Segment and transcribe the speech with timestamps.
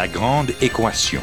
[0.00, 1.20] La grande équation.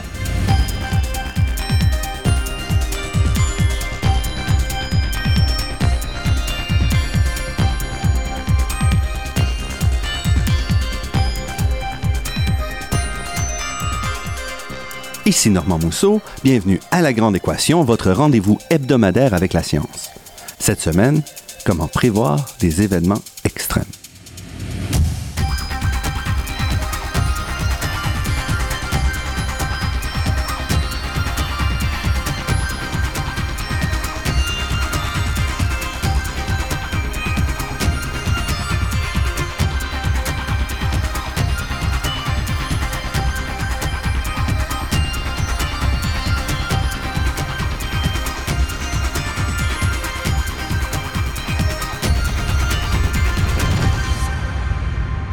[15.26, 20.12] Ici Normand Mousseau, bienvenue à La Grande Équation, votre rendez-vous hebdomadaire avec la science.
[20.60, 21.24] Cette semaine,
[21.66, 23.24] comment prévoir des événements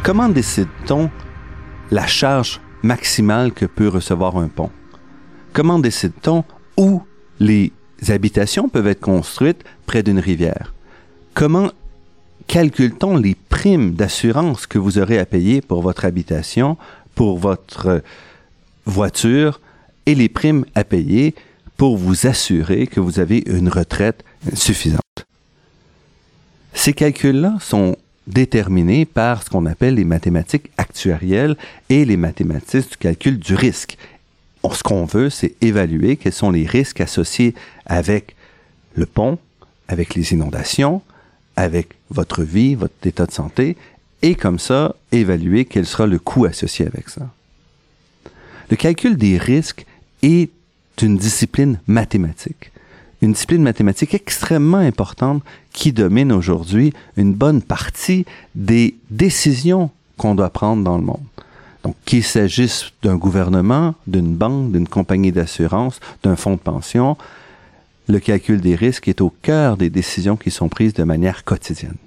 [0.05, 1.09] Comment décide-t-on
[1.89, 4.69] la charge maximale que peut recevoir un pont?
[5.51, 6.43] Comment décide-t-on
[6.77, 7.01] où
[7.39, 7.73] les
[8.09, 10.75] habitations peuvent être construites près d'une rivière?
[11.33, 11.71] Comment
[12.45, 16.77] calcule-t-on les primes d'assurance que vous aurez à payer pour votre habitation,
[17.15, 18.03] pour votre
[18.85, 19.59] voiture
[20.05, 21.33] et les primes à payer
[21.77, 25.01] pour vous assurer que vous avez une retraite suffisante?
[26.75, 27.97] Ces calculs-là sont
[28.27, 31.55] déterminés par ce qu'on appelle les mathématiques actuarielles
[31.89, 33.97] et les mathématiques du calcul du risque.
[34.71, 37.53] ce qu'on veut, c'est évaluer quels sont les risques associés
[37.85, 38.35] avec
[38.95, 39.37] le pont,
[39.87, 41.01] avec les inondations,
[41.55, 43.77] avec votre vie, votre état de santé,
[44.21, 47.29] et comme ça, évaluer quel sera le coût associé avec ça.
[48.69, 49.85] Le calcul des risques
[50.23, 50.49] est
[51.01, 52.71] une discipline mathématique
[53.25, 55.43] une discipline mathématique extrêmement importante
[55.73, 61.23] qui domine aujourd'hui une bonne partie des décisions qu'on doit prendre dans le monde.
[61.83, 67.17] Donc, qu'il s'agisse d'un gouvernement, d'une banque, d'une compagnie d'assurance, d'un fonds de pension,
[68.07, 71.97] le calcul des risques est au cœur des décisions qui sont prises de manière quotidienne.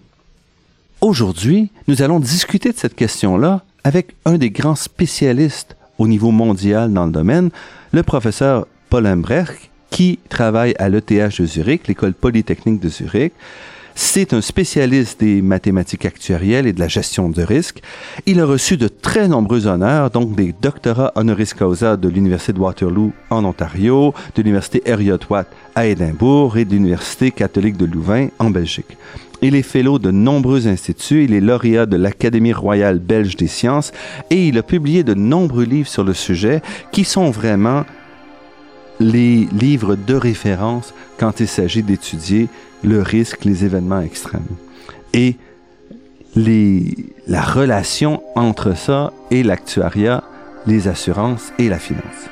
[1.01, 6.93] Aujourd'hui, nous allons discuter de cette question-là avec un des grands spécialistes au niveau mondial
[6.93, 7.51] dans le domaine,
[7.93, 13.33] le professeur Paul Embrecht, qui travaille à l'ETH de Zurich, l'école polytechnique de Zurich.
[14.01, 17.83] C'est un spécialiste des mathématiques actuarielles et de la gestion de risque.
[18.27, 22.61] Il a reçu de très nombreux honneurs, donc des doctorats honoris causa de l'Université de
[22.61, 28.51] Waterloo en Ontario, de l'Université Heriot-Watt à Édimbourg et de l'Université catholique de Louvain en
[28.51, 28.97] Belgique.
[29.43, 33.91] Il est fellow de nombreux instituts, il est lauréat de l'Académie royale belge des sciences
[34.31, 36.63] et il a publié de nombreux livres sur le sujet
[36.93, 37.85] qui sont vraiment
[39.01, 42.49] les livres de référence quand il s'agit d'étudier
[42.83, 44.47] le risque, les événements extrêmes.
[45.13, 45.37] Et
[46.35, 46.95] les,
[47.27, 50.23] la relation entre ça et l'actuariat,
[50.67, 52.29] les assurances et la finance.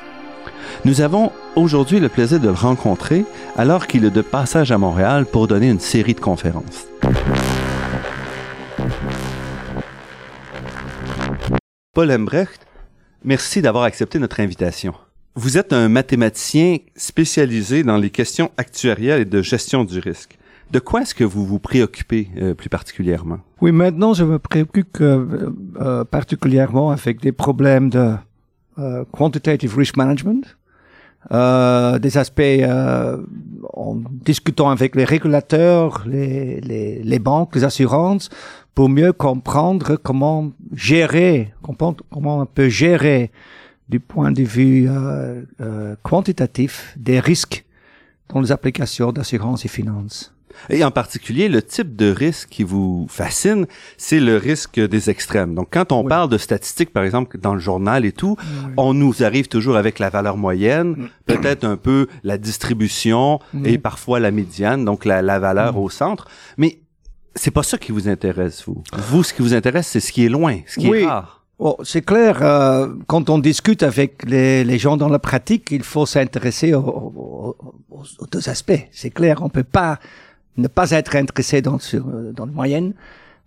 [0.85, 3.25] Nous avons aujourd'hui le plaisir de le rencontrer
[3.57, 6.87] alors qu'il est de passage à Montréal pour donner une série de conférences.
[11.93, 12.67] Paul Embrecht,
[13.23, 14.93] merci d'avoir accepté notre invitation.
[15.39, 20.35] Vous êtes un mathématicien spécialisé dans les questions actuarielles et de gestion du risque.
[20.71, 23.37] De quoi est-ce que vous vous préoccupez euh, plus particulièrement?
[23.61, 28.15] Oui, maintenant je me préoccupe euh, euh, particulièrement avec des problèmes de
[29.11, 30.57] quantitative risk management,
[31.29, 32.63] des aspects
[33.73, 38.29] en discutant avec les régulateurs, les, les, les, banques, les assurances,
[38.73, 43.31] pour mieux comprendre comment gérer, comment, comment on peut gérer
[43.89, 47.65] du point de vue euh, euh, quantitatif des risques
[48.29, 50.33] dans les applications d'assurance et finance.
[50.69, 55.53] Et en particulier, le type de risque qui vous fascine, c'est le risque des extrêmes.
[55.53, 58.37] Donc, quand on parle de statistiques, par exemple, dans le journal et tout,
[58.75, 64.19] on nous arrive toujours avec la valeur moyenne, peut-être un peu la distribution et parfois
[64.19, 66.27] la médiane, donc la, la valeur au centre.
[66.57, 66.79] Mais
[67.35, 68.83] c'est pas ça qui vous intéresse, vous.
[68.93, 71.36] Vous, ce qui vous intéresse, c'est ce qui est loin, ce qui est rare.
[71.59, 76.05] Oh, c'est clair, euh, quand on discute avec les, gens dans la pratique, il faut
[76.05, 77.55] s'intéresser aux,
[78.31, 78.87] deux aspects.
[78.91, 79.99] C'est clair, on peut pas
[80.57, 82.93] ne pas être intéressé dans, le moyenne.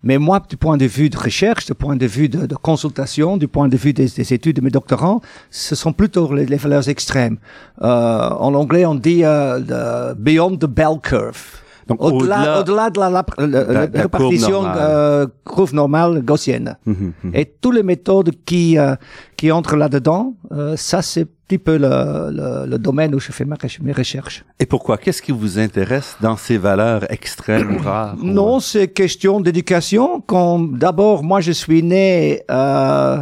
[0.03, 3.47] Mais moi, du point de vue de recherche, du point de vue de, consultation, du
[3.47, 6.89] point de vue des, des, études de mes doctorants, ce sont plutôt les, les valeurs
[6.89, 7.37] extrêmes.
[7.81, 11.61] Euh, en anglais, on dit euh, beyond the bell curve
[11.99, 16.77] au-delà, au-delà, de la, la, la, la répartition euh, courbe normale gaussienne.
[16.85, 17.31] Mhm, mhm.
[17.33, 18.95] Et toutes les méthodes qui euh,
[19.37, 23.43] qui entrent là-dedans, euh, ça c'est un petit peu le, le, domaine où je fais
[23.43, 24.45] ma, mes recherches.
[24.59, 24.97] Et pourquoi?
[24.97, 30.21] Qu'est-ce qui vous intéresse dans ces valeurs extrêmes ou rares Non, c'est question d'éducation.
[30.25, 33.17] Quand d'abord, moi, je suis né euh,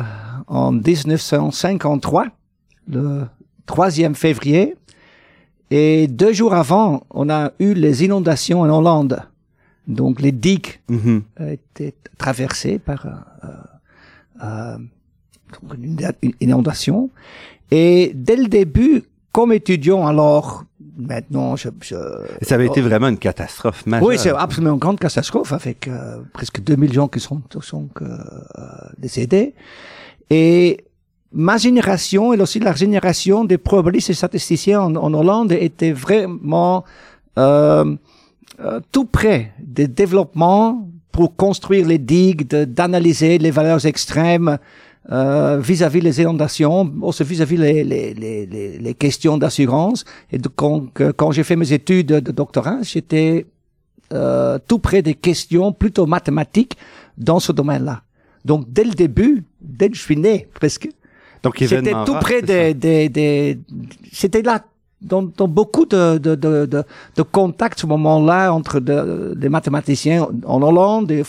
[0.47, 2.25] en en 1953,
[2.87, 3.25] le
[3.67, 4.75] 3e février.
[5.71, 9.21] Et deux jours avant, on a eu les inondations en Hollande.
[9.87, 11.23] Donc les digues Mhm.
[11.47, 14.77] étaient traversées par euh, euh,
[16.21, 17.09] une inondation.
[17.71, 20.63] Et dès le début, comme étudiant alors,
[20.97, 21.95] maintenant, je, je
[22.41, 24.07] Ça avait été vraiment une catastrophe majeure.
[24.07, 28.07] oui, c'est absolument une grande catastrophe avec euh, presque 2000 gens qui sont, sont euh,
[28.97, 29.53] décédés.
[30.31, 30.83] Et
[31.31, 36.83] ma génération et aussi la génération des probabilistes et statisticiens en, Hollande était vraiment
[37.37, 37.95] euh,
[38.59, 44.57] euh, tout près des développements pour construire les digues, d'analyser les valeurs extrêmes
[45.11, 50.05] euh, vis-à-vis les inondations, aussi vis-à-vis les, les, les, les, les questions d'assurance.
[50.31, 50.85] Et de- quand,
[51.17, 53.45] quand j'ai fait mes études de doctorat, j'étais
[54.13, 56.75] euh, tout près des questions plutôt mathématiques
[57.17, 58.01] dans ce domaine-là.
[58.45, 60.89] Donc dès le début, dès que je suis né presque,
[61.43, 63.59] Donc, c'était tout rare, près des, des, des
[64.11, 64.61] c'était là
[65.01, 70.61] dans, dans beaucoup de, de, de, de, contacts ce moment-là entre de- des mathématiciens en
[70.61, 71.23] Hollande et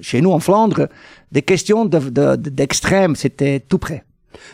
[0.00, 0.88] chez nous en Flandre,
[1.30, 4.04] des questions de, de, de- d'extrême, c'était tout près.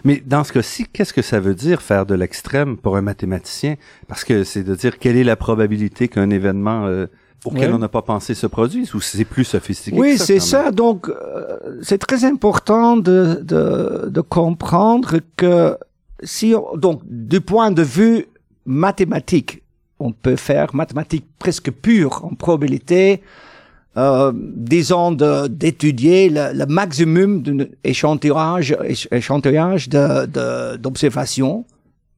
[0.05, 3.77] Mais dans ce cas-ci, qu'est-ce que ça veut dire faire de l'extrême pour un mathématicien?
[4.09, 7.07] Parce que c'est de dire quelle est la probabilité qu'un événement euh,
[7.45, 7.75] auquel Ouais.
[7.75, 10.71] on n'a pas pensé se produise ou c'est plus sophistiqué Oui, que ça, c'est ça.
[10.71, 15.77] Donc, euh, c'est très important de, de, de comprendre que
[16.23, 18.27] si, on- donc, du point de vue
[18.67, 19.63] mathématique,
[20.01, 23.23] on peut faire mathématiques presque pures en probabilité,
[23.97, 31.65] euh, disons de- d'étudier le, le maximum d'un échantillage, éch- échantillage de, de, d'observation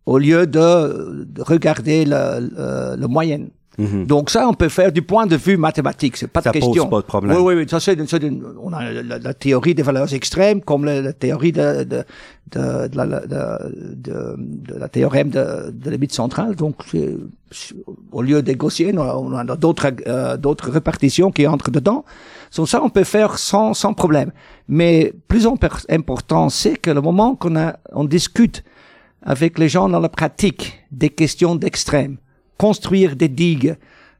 [0.07, 3.49] au lieu de, de regarder le, le, le moyenne.
[3.81, 4.07] Mhm.
[4.07, 6.69] Donc ça, on peut faire du point de vue mathématique, c'est pas Ça de pose
[6.69, 6.89] question.
[6.89, 7.37] pas de problème.
[7.37, 7.67] Oui, oui, oui.
[7.69, 11.13] Ça, c'est, c'est une- on a la, la théorie des valeurs extrêmes, comme la, la
[11.25, 12.01] théorie de, de,
[12.55, 13.05] de, de
[13.35, 13.41] de,
[14.07, 14.37] de-
[14.73, 15.45] de la théorème de,
[15.81, 16.53] de la limite centrale.
[16.57, 16.77] Donc,
[18.13, 22.05] au lieu des gaussiennes, on a, on a d'autres, euh, d'autres répartitions qui entrent dedans.
[22.57, 24.31] Donc ça, on peut faire sans, sans problème.
[24.69, 25.47] Mais plus
[25.89, 28.63] important, c'est que le moment qu'on a, on discute
[29.23, 32.17] avec les gens dans la pratique des questions d'extrême,
[32.65, 33.75] construire des digues,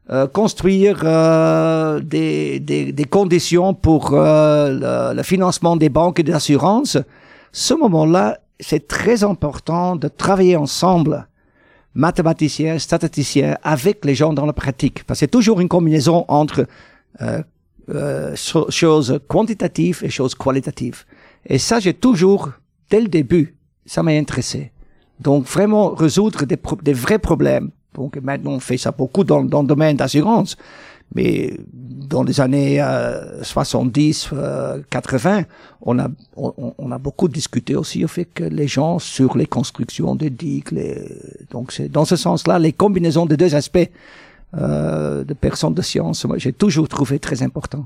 [0.09, 4.19] euh, construire euh, des, des, des conditions pour euh,
[4.83, 6.97] le, le financement des banques et des assurances,
[7.67, 8.25] ce moment-là,
[8.59, 11.15] c'est très important de travailler ensemble,
[11.93, 15.03] mathématiciens, statisticiens, avec les gens dans la pratique.
[15.05, 16.59] Parce que c'est toujours une combinaison entre
[17.21, 17.43] euh,
[17.89, 20.99] euh, cho- choses quantitatives et choses qualitatives.
[21.53, 22.41] Et ça, j'ai toujours,
[22.89, 23.47] dès le début,
[23.85, 24.71] ça m'a intéressé.
[25.19, 27.69] Donc, vraiment résoudre des, des vrais problèmes.
[27.93, 30.55] Donc, maintenant, on fait ça beaucoup dans, dans le domaine d'assurance.
[31.13, 35.43] Mais dans les années euh, 70, euh, 80,
[35.81, 36.07] on a,
[36.37, 40.71] on, on a beaucoup discuté aussi avec les gens sur les constructions des digues.
[40.71, 41.05] Les,
[41.49, 43.89] donc, c'est dans ce sens-là, les combinaisons des deux aspects
[44.57, 47.85] euh, de personnes de science, moi, j'ai toujours trouvé très important.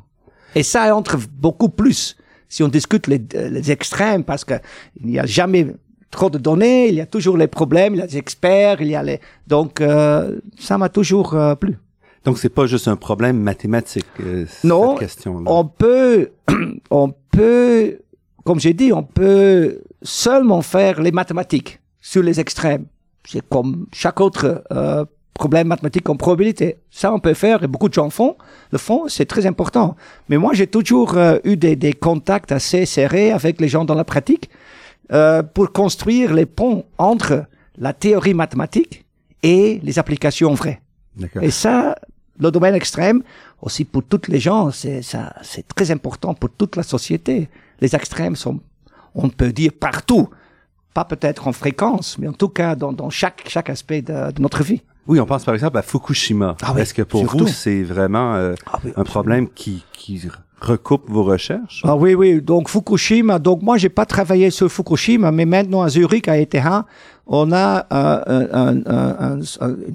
[0.56, 2.16] Et ça entre beaucoup plus
[2.50, 4.54] si on discute les, les extrêmes, parce que
[5.00, 5.68] il n'y a jamais
[6.16, 8.88] trop de données, il y a toujours les problèmes, il y a des experts, il
[8.88, 9.20] y a les...
[9.48, 11.78] Donc, euh, ça m'a toujours euh, plu.
[12.24, 15.52] Donc, c'est pas juste un problème mathématique, euh, Non, cette question-là.
[15.52, 16.32] On peut,
[16.90, 18.00] on peut,
[18.44, 22.86] comme j'ai dit, on peut seulement faire les mathématiques sur les extrêmes.
[23.28, 26.78] C'est comme chaque autre euh, problème mathématique en probabilité.
[26.90, 28.38] Ça, on peut faire et beaucoup de gens font.
[28.72, 29.96] Le font, c'est très important.
[30.30, 34.06] Mais moi, j'ai toujours eu des, des contacts assez serrés avec les gens dans la
[34.06, 34.50] pratique
[35.12, 37.46] euh, pour construire les ponts entre
[37.78, 39.06] la théorie mathématique
[39.44, 40.82] et les applications vraies.
[41.42, 41.96] Et ça,
[42.40, 43.22] le domaine extrême,
[43.62, 47.50] aussi pour toutes les gens, c'est ça, c'est très important pour toute la société.
[47.80, 48.60] Les extrêmes sont,
[49.14, 50.30] on peut dire partout,
[50.94, 54.42] pas peut-être en fréquence, mais en tout cas dans, dans chaque chaque aspect de, de
[54.42, 54.82] notre vie.
[55.08, 56.58] Oui, on pense par exemple à Fukushima.
[56.64, 57.46] Ah oui, Est-ce que pour surtout.
[57.46, 60.18] vous, c'est vraiment euh, Ah oui, un problème qui, qui
[60.62, 61.82] recoupe vos recherches?
[61.86, 62.42] Ah oui, oui.
[62.42, 63.40] Donc Fukushima.
[63.40, 66.56] Donc moi, j'ai pas travaillé sur Fukushima, mais maintenant à Zurich, à ETH,
[67.28, 69.40] on a euh, un, un, un,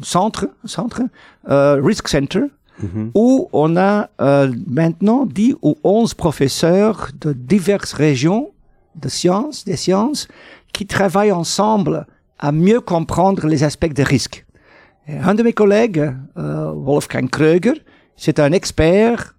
[0.03, 1.03] centre, un centre,
[1.49, 2.45] euh, Risk Center,
[2.83, 3.11] Mhm.
[3.15, 8.53] où on a euh, maintenant 10 ou 11 professeurs de diverses régions
[8.95, 10.29] de sciences, des sciences,
[10.73, 12.07] qui travaillent ensemble
[12.39, 14.47] à mieux comprendre les aspects des risques.
[15.07, 17.75] Et un de mes collègues, Wolfgang Kröger,
[18.17, 19.35] c'est un expert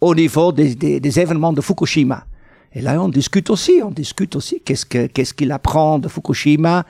[0.00, 2.26] au niveau des, des, des événements de Fukushima.
[2.72, 6.84] Et là, on discute aussi, on discute aussi qu'est-ce que qu'est-ce qu'il apprend de Fukushima.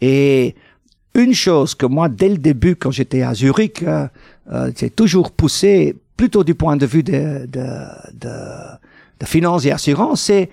[0.00, 0.54] Et
[1.14, 4.08] une chose que moi, dès le début, quand j'étais à Zurich, euh,
[4.52, 7.66] euh, j'ai toujours poussé, plutôt du point de vue de, de,
[8.14, 8.34] de,
[9.20, 10.50] de finance et assurance, c'est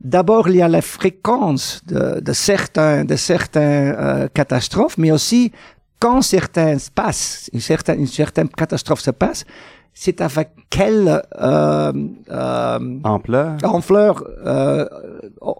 [0.00, 5.50] D'abord, il y a la fréquence de, de certains, de certains euh, catastrophes, mais aussi
[5.98, 9.46] quand certains se passent, une certaine, une certaine catastrophe se passe,
[9.94, 11.92] c'est avec quelle euh,
[12.30, 13.56] euh, Ampleur?
[13.62, 14.86] ampleur, euh,
[15.40, 15.56] oh,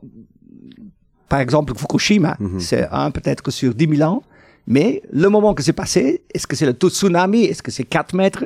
[1.28, 2.60] par exemple Fukushima, Mhm.
[2.60, 4.22] c'est un peut-être sur 10 000 ans,
[4.66, 8.14] mais le moment que c'est passé, est-ce que c'est le tsunami, est-ce que c'est 4
[8.14, 8.44] mètres?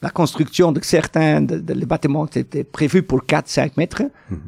[0.00, 4.02] La construction de certains de, de- les bâtiments était prévu pour 4-5 mètres.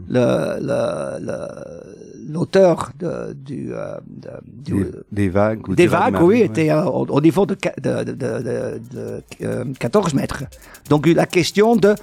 [0.09, 2.92] Le- le- le- L'auteur
[3.35, 3.99] du, euh,
[4.47, 5.69] du- Des, des vagues.
[5.69, 6.40] ou des des vagues, oui, ouais.
[6.47, 10.45] étaient euh, au, au niveau de, de, de, de, de- de, euh, 14 mètres.
[10.88, 11.97] Donc la question de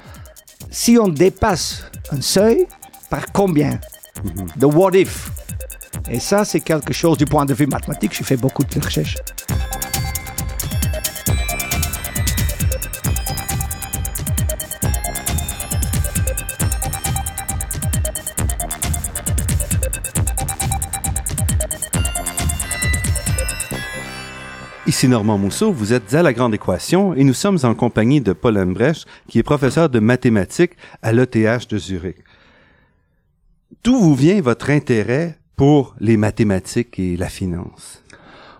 [0.69, 2.67] si on dépasse un seuil,
[3.09, 3.79] par combien?
[4.57, 5.31] De what if?
[6.09, 8.11] Et ça, c'est quelque chose du point de vue mathématique.
[8.13, 9.15] J'ai fait beaucoup de recherches.
[24.97, 28.33] Ici Normand Mousseau, vous êtes à La Grande Équation et nous sommes en compagnie de
[28.33, 30.71] Paul Embrecht, qui est professeur de mathématiques
[31.03, 32.15] à l'ETH de Zurich.
[33.83, 38.01] D'où vous vient votre intérêt pour les mathématiques et la finance?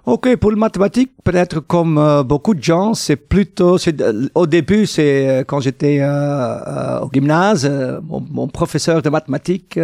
[0.05, 4.85] Ok, pour le mathématique, peut-être comme euh, beaucoup de gens, c'est plutôt, euh, au début,
[4.85, 7.67] c'est euh, quand j'étais au gymnase,
[8.07, 9.79] mon, professeur de mathématiques,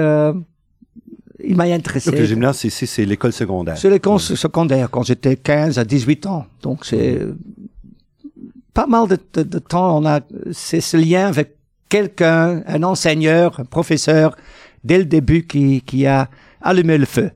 [1.43, 2.11] il m'a intéressé.
[2.11, 3.77] Donc, le gymnase, c'est- l'école secondaire.
[3.77, 6.45] C'est l'école secondaire quand j'étais 15 à 18 ans.
[6.61, 7.19] Donc c'est
[8.73, 9.97] pas mal de, de, de temps.
[9.99, 10.21] On a
[10.51, 11.55] c'est ce lien avec
[11.89, 14.35] quelqu'un, un enseigneur, un professeur,
[14.83, 16.29] dès le début qui, qui a
[16.61, 17.31] allumé le feu.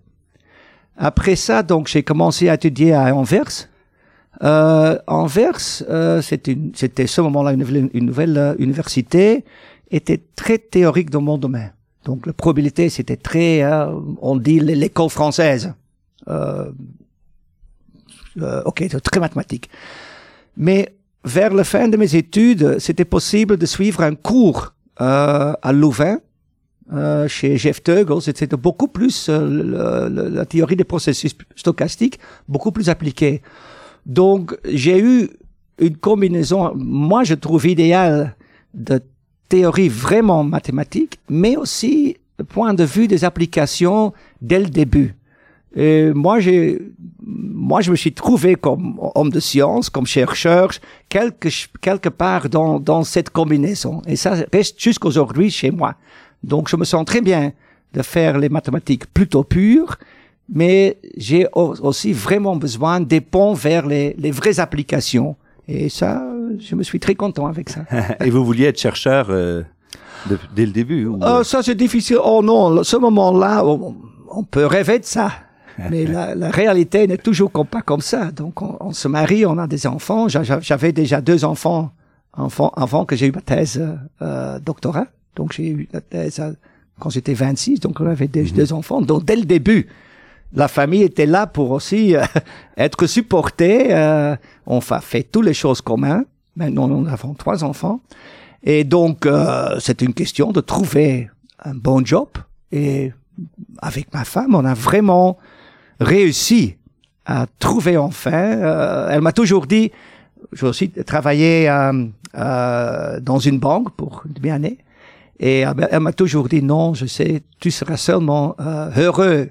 [0.97, 3.69] Après ça, donc j'ai commencé à étudier à Anvers.
[4.43, 5.57] Euh, Anvers,
[5.89, 9.45] euh, c'était ce moment-là une, nouvelle- une nouvelle euh, université,
[9.89, 11.71] était très théorique dans mon domaine.
[12.07, 15.73] Donc la probabilité, c'était très, euh, on dit l'école française.
[16.29, 16.71] Euh,
[18.41, 19.69] euh, ok, très mathématique.
[20.55, 20.95] Mais
[21.25, 26.19] vers la fin de mes études, c'était possible de suivre un cours euh, à Louvain,
[26.93, 28.21] euh, chez Jeff Teugel.
[28.21, 33.41] C'était beaucoup plus euh, la théorie des processus stochastiques, beaucoup plus appliquée.
[34.05, 35.29] Donc, j'ai eu
[35.77, 38.37] une combinaison, moi je trouve idéale,
[38.73, 39.01] de
[39.49, 45.15] théorie vraiment mathématique, mais aussi le point de vue des applications dès le début.
[45.75, 46.81] Et moi, j'ai,
[47.23, 50.71] moi, je me suis trouvé comme homme de science, comme chercheur,
[51.09, 51.49] quelque,
[51.81, 54.01] quelque part dans, dans cette combinaison.
[54.07, 55.95] Et ça reste jusqu'aujourd'hui chez moi.
[56.43, 57.51] Donc, je me sens très bien
[57.93, 59.97] de faire les mathématiques plutôt pures,
[60.49, 65.35] mais j'ai au- aussi vraiment besoin des ponts vers les, les vraies applications.
[65.67, 66.23] Et ça,
[66.59, 67.81] je me suis très content avec ça.
[68.23, 69.63] et vous vouliez être chercheur euh,
[70.29, 71.05] de- dès le début?
[71.05, 72.17] Ou, Euh, ça, c'est difficile.
[72.23, 73.95] Oh non, ce moment-là, on,
[74.29, 75.31] on peut rêver de ça.
[75.91, 78.31] Mais la, la réalité n'est toujours pas comme ça.
[78.31, 80.27] Donc, on, on se marie, on a des enfants.
[80.27, 81.91] J'a- j'a- J'avais déjà deux enfants,
[82.33, 85.05] enfants avant que j'ai eu ma thèse euh, euh, doctorat.
[85.35, 86.51] Donc, j'ai eu la thèse à-
[86.99, 87.79] quand j'étais 26.
[87.79, 89.01] Donc, on avait déjà deux enfants.
[89.01, 89.85] Donc, dès le début,
[90.53, 92.23] la famille était là pour aussi euh,
[92.77, 93.89] être supportée.
[93.93, 94.35] Euh,
[94.65, 96.25] on fa- fait toutes les choses communes.
[96.57, 97.99] Maintenant, nous avons trois enfants.
[98.63, 101.29] Et donc, euh, c'est une question de trouver
[101.63, 102.27] un bon job.
[102.71, 103.13] Et
[103.81, 105.37] avec ma femme, on a vraiment
[105.99, 106.75] réussi
[107.25, 108.31] à trouver enfin.
[108.33, 109.91] euh, elle m'a toujours dit,
[110.53, 114.77] j'ai aussi travaillé euh, euh, dans une banque pour une demi-année.
[115.39, 119.49] Et euh, elle m'a toujours dit, non, je sais, tu seras seulement euh, heureux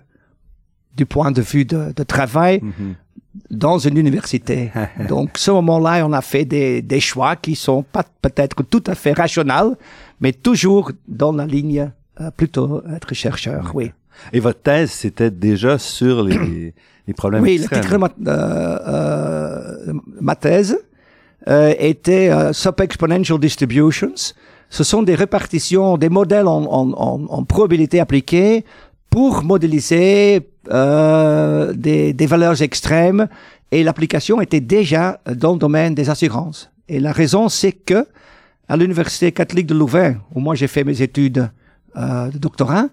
[0.97, 2.95] du point de vue de, de travail Mhm.
[3.51, 4.71] Dans une université.
[5.09, 8.95] Donc, ce moment-là, on a fait des, des choix qui sont pas peut-être tout à
[8.95, 9.77] fait rationnels,
[10.21, 13.71] mais toujours dans la ligne euh, plutôt être chercheur.
[13.75, 13.91] Oui.
[14.33, 16.75] Et votre thèse, c'était déjà sur les,
[17.07, 20.79] les problèmes Oui, le titre de ma, euh, euh, ma thèse
[21.49, 24.15] euh, était euh, Sub-Exponential Distributions.
[24.69, 28.65] Ce sont des répartitions, des modèles en, en, en, en probabilité appliquée
[29.11, 33.29] pour modéliser euh, des, des valeurs extrêmes
[33.71, 36.71] et l'application était déjà dans le domaine des assurances.
[36.89, 38.07] Et la raison, c'est que
[38.69, 41.51] à l'Université catholique de Louvain, où moi j'ai fait mes études
[41.97, 42.87] euh, de doctorat,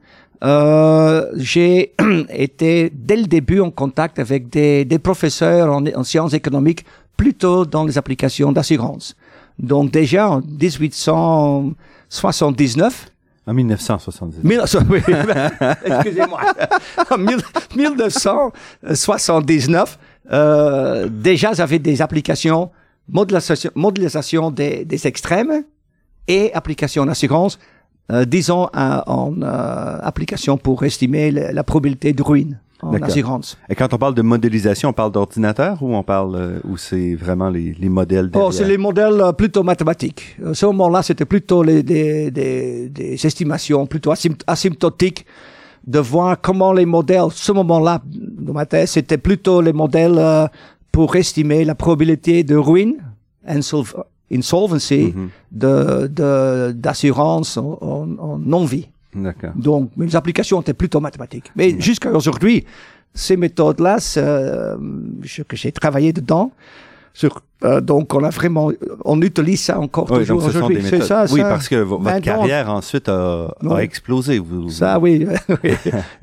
[0.44, 1.94] euh, j'ai
[2.30, 6.86] été dès le début en contact avec des, des professeurs en, en sciences économiques
[7.18, 9.15] plutôt dans les applications d'assurance.
[9.60, 13.08] Donc déjà en 1879,
[13.46, 14.42] En 1970.
[14.44, 15.00] 1900 oui,
[15.86, 16.40] excusez-moi,
[17.10, 17.44] en mille-
[17.76, 20.00] 1979,
[20.32, 22.72] euh, déjà j'avais des applications
[23.10, 25.66] modélisation, des, extrêmes
[26.28, 27.60] et applications d'assurance
[28.12, 33.40] euh, disons, en euh, application pour estimer la probabilité de ruine en.
[33.70, 37.16] Et quand on parle de modélisation, on parle d'ordinateur ou on parle euh, ou c'est
[37.16, 38.48] vraiment les, les modèles derrière?
[38.50, 40.38] Oh, c'est les modèles euh, plutôt mathématiques.
[40.46, 45.25] À ce moment-là, c'était plutôt les, des, des, des estimations plutôt asym- asymptotiques
[45.86, 50.48] de voir comment les modèles, ce moment-là, dans ma thèse, c'était plutôt les modèles euh,
[50.92, 52.96] pour estimer la probabilité de ruine,
[53.48, 55.30] insolv- insolvency, Mhm.
[55.52, 58.88] de, de, d'assurance en- en non-vie.
[59.55, 61.51] Donc, mes applications étaient plutôt mathématiques.
[61.55, 62.65] Mais jusqu'à aujourd'hui,
[63.13, 64.75] ces méthodes-là, euh,
[65.48, 66.51] que j'ai travaillé dedans,
[67.15, 68.72] sur, euh, donc on a vraiment,
[69.05, 70.82] on utilise ça encore Oui, toujours aujourd'hui.
[70.84, 71.50] C'est ça, oui, ça.
[71.50, 74.39] parce que vo- votre carrière ensuite a, explosé.
[74.39, 75.27] Vous, Ça, oui,
[75.63, 75.72] oui.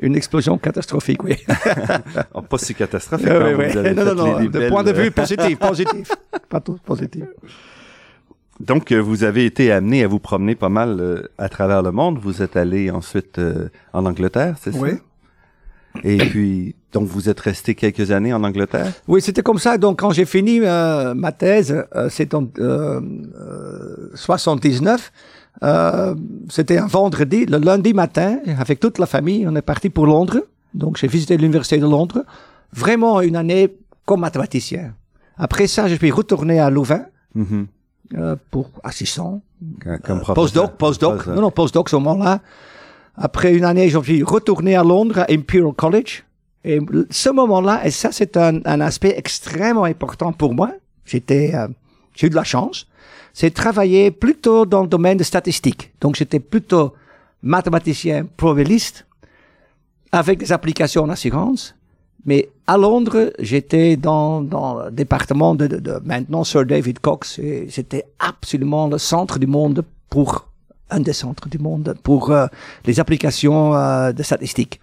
[0.00, 1.36] une explosion catastrophique, oui.
[2.34, 3.28] Oh, pas si catastrophique.
[3.30, 6.10] Oui, quand oui, Non, non, non, de point de euh, vue positif, positif.
[6.48, 7.22] Pas tout positif.
[8.60, 11.92] Donc, euh, vous avez été amené à vous promener pas mal euh, à travers le
[11.92, 12.18] monde.
[12.20, 14.90] Vous êtes allé ensuite euh, en Angleterre, c'est Oui.
[14.90, 14.96] ça?
[16.04, 18.92] Et puis, donc, vous êtes resté quelques années en Angleterre?
[19.08, 19.76] Oui, c'était comme ça.
[19.78, 23.00] Donc, quand j'ai fini euh, ma thèse, euh, c'est en euh,
[23.34, 25.10] euh, 79.
[25.62, 26.14] Euh,
[26.48, 30.44] c'était un vendredi, le lundi matin, avec toute la famille, on est parti pour Londres.
[30.74, 32.24] Donc, j'ai visité l'université de Londres.
[32.72, 33.76] Vraiment une année
[34.06, 34.94] comme mathématicien.
[35.36, 37.66] Après ça, je suis retourné à Louvain Mhm.
[38.16, 39.40] Euh, pour assistant,
[39.82, 41.26] Comme- Comme Euh, postdoc, postdoc.
[41.26, 42.40] Non, non, postdoc ce moment-là.
[43.16, 46.24] Après une année, je suis retourné à Londres, à Imperial College.
[46.64, 50.70] Et ce moment-là, et ça, c'est un, un aspect extrêmement important pour moi.
[51.04, 51.68] J'étais, euh,
[52.14, 52.86] j'ai eu de la chance.
[53.32, 55.92] C'est travailler plutôt dans le domaine de statistique.
[56.00, 56.94] Donc, j'étais plutôt
[57.42, 59.06] mathématicien probabiliste
[60.12, 61.74] avec des applications en assurance.
[62.26, 67.38] Mais à Londres, j'étais dans, dans le département de, de, de maintenant Sir David Cox.
[67.38, 70.46] et C'était absolument le centre du monde pour
[70.90, 72.46] un des centres du monde pour euh,
[72.84, 74.80] les applications euh, de statistiques.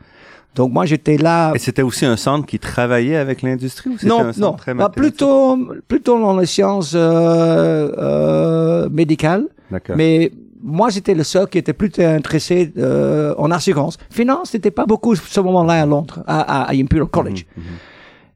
[0.56, 1.52] Donc moi j'étais là.
[1.54, 4.54] Et c'était aussi un centre qui travaillait avec l'industrie ou c'était Non, un centre non,
[4.54, 5.58] très bah, plutôt
[5.88, 9.46] plutôt dans les sciences euh, euh, médicales.
[9.70, 9.96] D'accord.
[9.96, 10.32] Mais
[10.68, 13.98] moi, j'étais le seul qui était plutôt intéressé euh, en assurance.
[14.10, 17.46] Finance, c'était pas beaucoup ce moment-là à Londres, à, à, à Imperial College.
[17.56, 17.70] Mhm, mhm.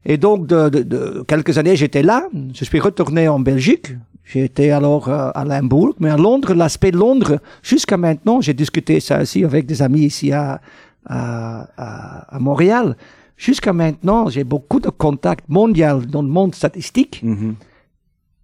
[0.04, 2.18] Et donc, de, de, de quelques années, j'étais là.
[2.58, 3.88] Je suis retourné en Belgique.
[4.24, 5.94] J'étais alors euh, à Limbourg.
[6.00, 10.04] Mais à Londres, l'aspect de Londres, jusqu'à maintenant, j'ai discuté ça aussi avec des amis
[10.12, 10.60] ici à,
[11.06, 12.96] à, à, à Montréal.
[13.36, 17.54] Jusqu'à maintenant, j'ai beaucoup de contacts mondiaux dans le monde statistique Mhm.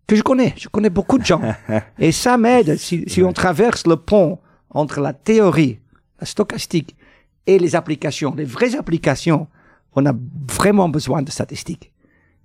[0.08, 0.54] Que je connais.
[0.56, 1.40] Je connais beaucoup de gens.
[1.98, 4.38] Et ça m'aide si, si on traverse le pont
[4.70, 5.78] entre la théorie,
[6.18, 6.96] la stochastique
[7.46, 9.46] et les applications, les vraies applications.
[9.94, 10.12] On a
[10.52, 11.92] vraiment besoin de statistiques.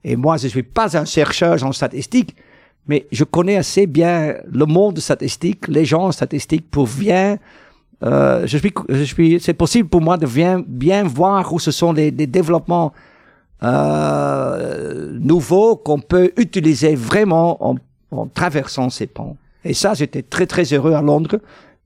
[0.04, 2.36] Et moi, je suis pas un chercheur en statistique,
[2.88, 7.40] mais je connais assez bien le monde statistique, les gens en statistique pour bien
[8.04, 11.72] euh, je suis, je suis, c'est possible pour moi de bien, bien voir où ce
[11.72, 12.92] sont les, les développements
[13.64, 17.76] euh, nouveaux qu'on peut utiliser vraiment en,
[18.12, 19.38] en traversant ces ponts.
[19.66, 21.40] Et ça, j'étais très très heureux à Londres.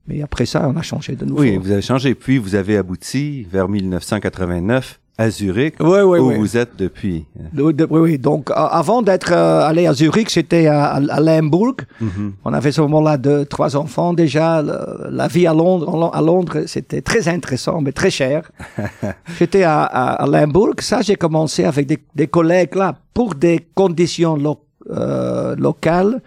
[0.06, 1.42] Mais après ça, on a changé de nouveau.
[1.42, 2.14] Oui, vous avez changé.
[2.14, 6.36] Puis vous avez abouti vers 1989 à Zurich, Oui, oui, où oui.
[6.38, 7.26] vous êtes depuis.
[7.56, 8.18] Oui, oui, oui.
[8.18, 11.74] Donc, avant d'être euh, allé à Zurich, j'étais à, à, Limbourg.
[12.00, 12.34] Mhm.
[12.44, 14.62] On avait ce moment-là deux, trois enfants déjà.
[14.62, 18.50] Le- la vie à Londres, à Londres, c'était très intéressant, mais très cher.
[19.38, 20.74] J'étais à, à, à Limbourg.
[20.80, 26.20] Ça, j'ai commencé avec des, des collègues là pour des conditions lo- euh, locales.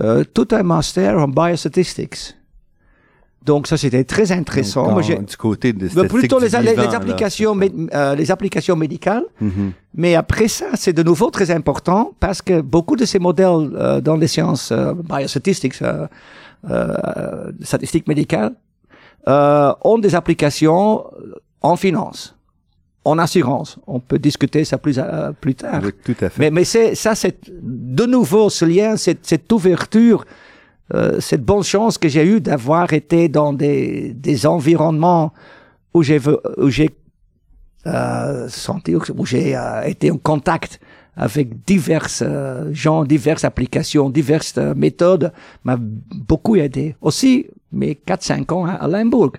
[0.00, 2.34] euh, tout un master en biostatistics.
[3.46, 4.90] Donc ça, c'était très intéressant.
[4.90, 7.54] Moi, du côté des plutôt les, les- vivant, les là, applications,
[7.94, 9.24] euh, les applications médicales.
[9.40, 9.72] Mhm.
[10.02, 14.00] Mais après ça, c'est de nouveau très important parce que beaucoup de ces modèles euh,
[14.00, 16.06] dans les sciences euh, biostatistics, euh,
[16.70, 18.52] euh, statistiques médicales,
[19.28, 21.04] euh, ont des applications
[21.62, 22.36] en finance,
[23.04, 23.78] en assurance.
[23.86, 25.80] On peut discuter ça plus, euh, plus tard.
[25.84, 26.40] Oui, tout à fait.
[26.40, 30.24] Mais, mais c'est ça, c'est de nouveau ce lien, cette, cette ouverture,
[30.94, 35.32] euh, cette bonne chance que j'ai eue d'avoir été dans des, des environnements
[35.94, 36.20] où j'ai
[36.58, 36.90] où j'ai
[37.86, 40.80] euh, senti, où j'ai euh, été en contact
[41.16, 45.32] avec diverses euh, gens, diverses applications, diverses euh, méthodes,
[45.64, 46.94] m'a beaucoup aidé.
[47.00, 49.32] Aussi, mes 4-5 ans à, Limbourg.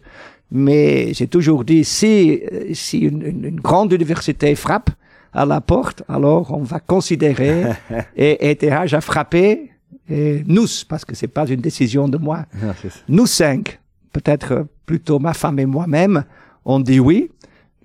[0.49, 2.41] Mais j'ai toujours dit, si,
[2.73, 4.89] si une, une- une grande université frappe
[5.33, 7.65] à la porte, alors on va considérer,
[8.15, 9.71] et ETH a frappé,
[10.09, 12.73] et nous, parce que c'est pas une décision de moi, Ah,
[13.09, 13.79] nous cinq,
[14.13, 16.23] peut-être plutôt ma femme et moi-même,
[16.65, 17.29] on dit oui.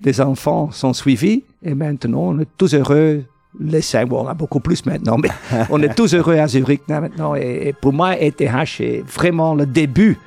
[0.05, 3.25] Les enfants sont suivis et maintenant on est tous heureux.
[3.61, 5.29] Les cinq, bon, on a beaucoup plus maintenant, mais
[5.71, 7.35] on est tous heureux à Zurich maintenant.
[7.37, 10.19] Et, et pour moi, ETH est vraiment le début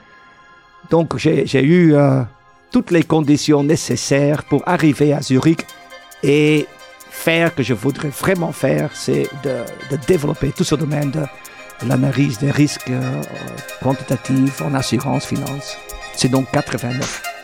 [0.89, 2.21] Donc j'ai eu euh,
[2.71, 5.65] toutes les conditions nécessaires pour arriver à Zurich
[6.23, 6.67] et
[7.09, 9.55] faire que je voudrais vraiment faire, c'est de,
[9.91, 11.21] de, développer tout ce domaine de
[11.87, 13.21] l'analyse des risques euh,
[13.81, 15.77] quantitatifs en assurance finance.
[16.15, 17.34] C'est donc 89.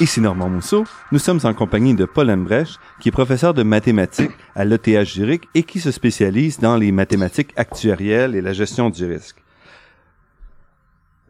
[0.00, 4.30] Ici Normand Mousseau, nous sommes en compagnie de Paul Embrecht, qui est professeur de mathématiques
[4.54, 9.04] à l'ETH Zurich et qui se spécialise dans les mathématiques actuarielles et la gestion du
[9.04, 9.42] risque.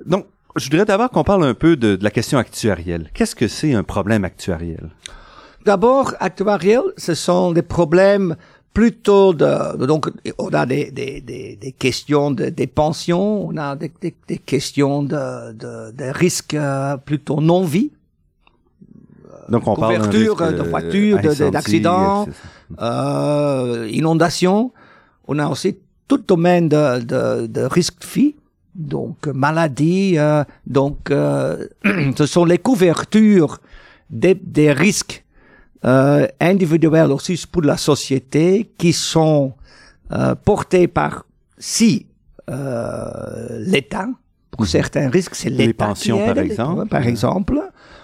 [0.04, 0.26] Donc,
[0.56, 3.10] je voudrais d'abord qu'on parle un peu de, la question actuarielle.
[3.14, 4.90] Qu'est-ce que c'est un problème actuariel?
[5.64, 8.36] D'abord, actuariel, ce sont des problèmes
[8.74, 13.76] plutôt de, donc on a des, des, des, des questions de, des pensions, on a
[13.76, 17.92] des, des, questions de, de, de risques euh, plutôt non-vie,
[19.48, 21.18] Donc on parle couverture risque, de voitures,
[21.50, 22.26] d'accidents,
[22.80, 24.72] euh, inondations.
[25.26, 28.34] On a aussi tout domaine de, de, de risque de vie,
[28.74, 30.14] donc maladie.
[30.18, 31.66] euh, donc euh,
[32.16, 33.58] ce sont les couvertures
[34.10, 35.24] des, des risques
[35.84, 39.52] euh, individuels aussi pour la société qui sont
[40.12, 41.24] euh, portés par
[41.58, 42.06] si
[42.50, 44.08] euh, l'État.
[44.50, 45.66] Pour certains risques, c'est l'État.
[45.66, 46.88] Les pensions, par exemple.
[46.88, 47.60] par exemple,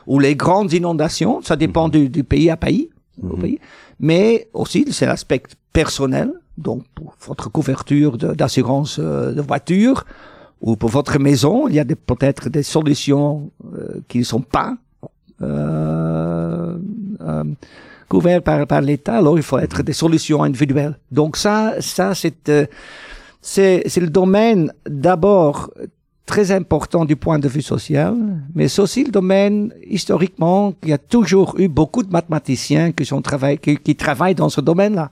[0.06, 2.90] ou les grandes inondations, ça dépend du, du pays à pays,
[3.22, 3.58] au pays.
[4.00, 10.04] mais aussi c'est l'aspect personnel, donc pour votre couverture de- d'assurance euh, de voiture
[10.60, 14.76] ou pour votre maison, il y a peut-être des solutions euh, qui ne sont pas
[15.42, 16.76] euh,
[17.20, 17.44] euh,
[18.08, 20.98] couvertes par, par l'État, alors il faut être des solutions individuelles.
[21.10, 22.66] Donc ça, ça c'est euh,
[23.40, 25.70] c'est c'est le domaine d'abord
[26.26, 28.16] très important du point de vue social,
[28.54, 33.04] mais c'est aussi le domaine historiquement il y a toujours eu beaucoup de mathématiciens qui,
[33.04, 35.10] sont travaillent, qui, travaillent dans ce domaine-là.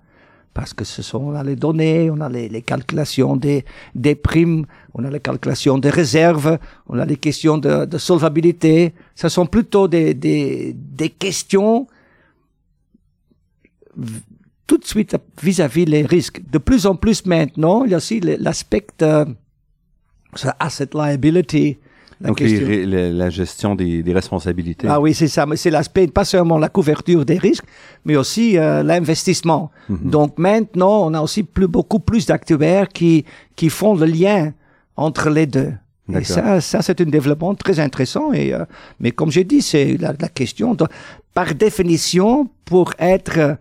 [0.55, 4.67] Parce que ce sont on a les données, on a les, calculations des, des primes,
[4.93, 8.93] on a les calculations des réserves, on a les questions de, de solvabilité.
[9.15, 11.87] Ce sont plutôt des, des, des questions
[14.67, 16.43] tout de suite vis-à-vis les risques.
[16.51, 18.87] De plus en plus maintenant, il y a aussi l'aspect
[20.35, 21.79] ça, asset liability.
[22.21, 24.87] la Donc question- la, la gestion des, des responsabilités.
[24.89, 25.45] ah oui, c'est ça.
[25.47, 27.65] Mais c'est l'aspect, pas seulement la couverture des risques,
[28.05, 29.71] mais aussi euh, l'investissement.
[29.89, 33.25] Donc maintenant, on a aussi plus, beaucoup plus d'actuaires qui,
[33.57, 34.53] qui font le lien
[34.97, 35.73] entre les deux.
[36.15, 38.33] Et ça, ça c'est un développement très intéressant.
[38.33, 38.65] Et, euh,
[39.01, 40.87] mais comme j'ai dit, c'est la, la question, de-
[41.35, 43.57] par définition, pour être,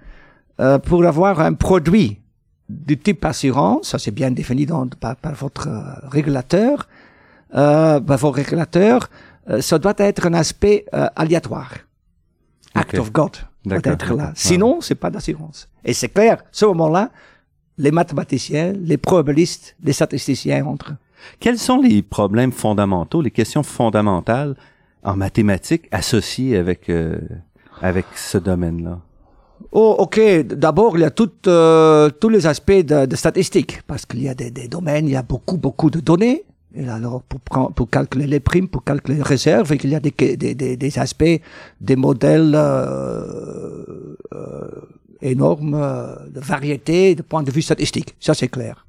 [0.59, 2.19] euh, pour avoir un produit
[2.87, 6.87] du type assurance, ça c'est bien défini dans, par, par votre euh, régulateur,
[7.55, 9.09] euh, par vos régulateurs,
[9.49, 11.71] euh, ça doit être un aspect euh, aléatoire.
[12.73, 12.99] Act Ok.
[12.99, 13.31] of God
[13.65, 13.95] doit être là.
[13.95, 14.31] d'accord.
[14.35, 15.67] Sinon, c'est pas d'assurance.
[15.83, 17.09] Et c'est clair, ce moment-là,
[17.77, 20.93] les mathématiciens, les probabilistes, les statisticiens entrent.
[21.39, 24.55] Quels sont les problèmes fondamentaux, les questions fondamentales
[25.03, 27.19] en mathématiques associées avec euh,
[27.81, 28.99] avec ce domaine-là?
[29.71, 30.19] Oh, ok.
[30.45, 34.29] D'abord, il y a tout, euh, tous les aspects de, de statistiques, parce qu'il y
[34.29, 36.43] a des, des domaines, il y a beaucoup, beaucoup de données.
[36.73, 39.99] Et alors, pour, pour calculer les primes, pour calculer les réserves, et qu'il y a
[39.99, 41.41] des, des, des, des aspects,
[41.81, 44.69] des modèles euh, euh,
[45.21, 48.15] énormes euh, de variété de point de vue statistique.
[48.19, 48.85] Ça, c'est clair.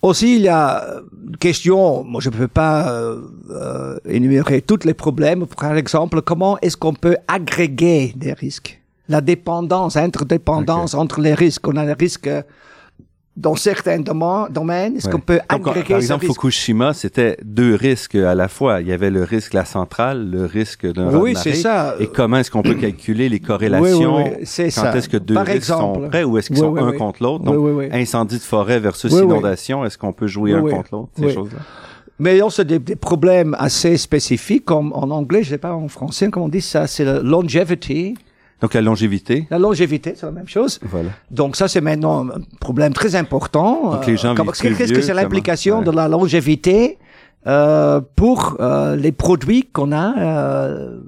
[0.00, 4.84] Aussi, il y a une question, moi je ne peux pas euh, euh, énumérer tous
[4.84, 5.44] les problèmes.
[5.46, 8.80] Par exemple, comment est-ce qu'on peut agréger des risques?
[9.08, 11.66] La dépendance, interdépendance entre les risques.
[11.66, 12.42] On a des risques euh,
[13.38, 14.96] dans certains domaines.
[14.96, 15.12] Est-ce Ouais.
[15.12, 18.80] qu'on peut Donc, agréger par exemple, Fukushima, c'était deux risques à la fois.
[18.80, 21.94] Il y avait le risque de la centrale, le risque d'un Oui, c'est ça.
[22.00, 24.16] Et comment est-ce qu'on peut calculer les corrélations?
[24.16, 26.00] Oui, oui, oui, c'est Quand est-ce que deux Par risques exemple.
[26.02, 27.44] sont prêts ou est-ce qu'ils sont un contre l'autre?
[27.44, 27.88] Donc, oui, oui.
[27.92, 31.10] incendie de forêt versus inondation, est-ce qu'on peut jouer un contre l'autre?
[31.18, 31.58] Ces choses-là?
[32.20, 35.58] Mais il y a aussi des, des problèmes assez spécifiques, comme en anglais, je sais
[35.58, 38.16] pas en français, comment on dit ça, c'est la longevity.
[38.60, 39.46] Donc, la longévité.
[39.50, 40.80] La longévité, c'est la même chose.
[40.82, 41.10] Voilà.
[41.30, 43.92] Donc ça, c'est maintenant un problème très important.
[43.92, 45.84] Donc, les gens vivent plus Qu'est-ce que c'est l'implication ouais.
[45.84, 46.98] de la longévité
[47.46, 51.00] euh, pour euh, les produits qu'on a euh,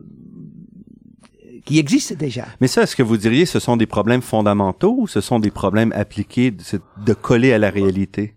[1.64, 2.46] qui existent déjà?
[2.60, 5.50] Mais ça, est-ce que vous diriez ce sont des problèmes fondamentaux ou ce sont des
[5.50, 6.62] problèmes appliqués de,
[7.04, 8.34] de coller à la réalité?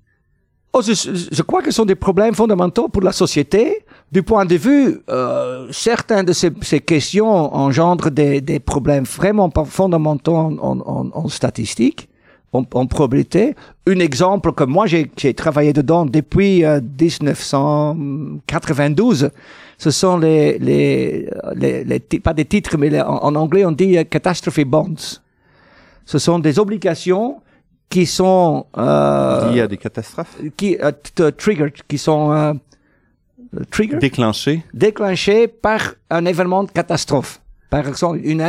[0.75, 3.85] Oh, je, crois que ce sont des problèmes fondamentaux pour la société.
[4.11, 9.51] Du point de vue, euh, certaines de ces, ces, questions engendrent des, des problèmes vraiment
[9.65, 12.09] fondamentaux en, en, en statistique,
[12.53, 13.55] en, en, probabilité.
[13.85, 15.05] Un exemple que moi j'ai
[15.35, 19.29] travaillé dedans depuis euh, 1992,
[19.77, 23.95] ce sont les, les, les, les, pas des titres, mais en, en, anglais on dit
[23.95, 25.19] euh, catastrophe bonds.
[26.05, 27.43] Ce sont des obligations
[27.93, 32.53] qui sont euh, liées à des catastrophes, qui euh, triggered, qui sont euh,
[33.69, 37.39] triggered, déclenchées, déclenchées par un événement de catastrophe.
[37.69, 38.41] Par exemple, une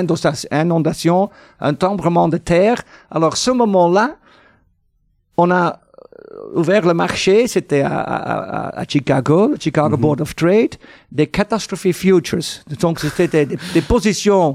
[0.51, 1.29] inondation,
[1.61, 2.79] un tremblement de terre.
[3.11, 4.17] Alors, ce moment-là,
[5.37, 5.79] on a
[6.55, 10.05] ouvert le marché, c'était à, à, à, Chicago, le Chicago mm -hmm.
[10.05, 10.75] Board of Trade,
[11.19, 12.45] des catastrophe futures.
[12.85, 14.51] Donc, c'était des, des, positions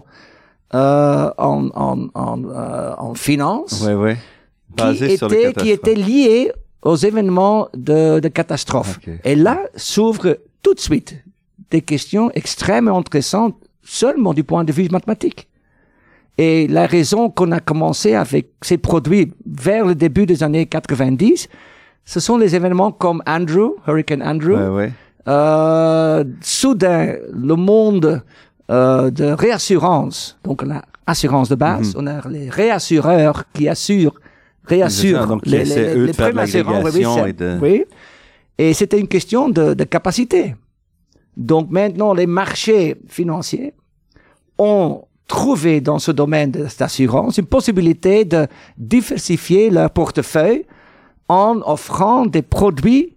[0.73, 3.73] euh, en, en, en, euh, en finance.
[3.85, 4.17] Ouais, ouais
[4.77, 6.51] qui était, qui était lié
[6.81, 8.97] aux événements de, de catastrophe.
[8.97, 9.19] Okay.
[9.23, 11.23] Et là s'ouvrent tout de suite
[11.71, 15.47] des questions extrêmement intéressantes seulement du point de vue mathématique.
[16.37, 21.49] Et la raison qu'on a commencé avec ces produits vers le début des années 90,
[22.05, 24.53] ce sont les événements comme Andrew, Hurricane Andrew.
[24.55, 24.91] Ouais, ouais.
[25.27, 28.23] Euh, soudain, le monde
[28.71, 32.03] euh, de réassurance, donc la assurance de base, mm -hmm.
[32.03, 34.19] on a les réassureurs qui assurent
[34.65, 36.11] réassure donc, les, les, les, les.
[36.11, 37.57] Oui, oui, et, de...
[37.61, 37.83] oui.
[38.57, 40.55] et c'était une question de, de, capacité.
[41.35, 43.73] Donc maintenant, les marchés financiers
[44.57, 50.65] ont trouvé dans ce domaine de l'assurance une possibilité de diversifier leur portefeuille
[51.27, 53.15] en offrant des produits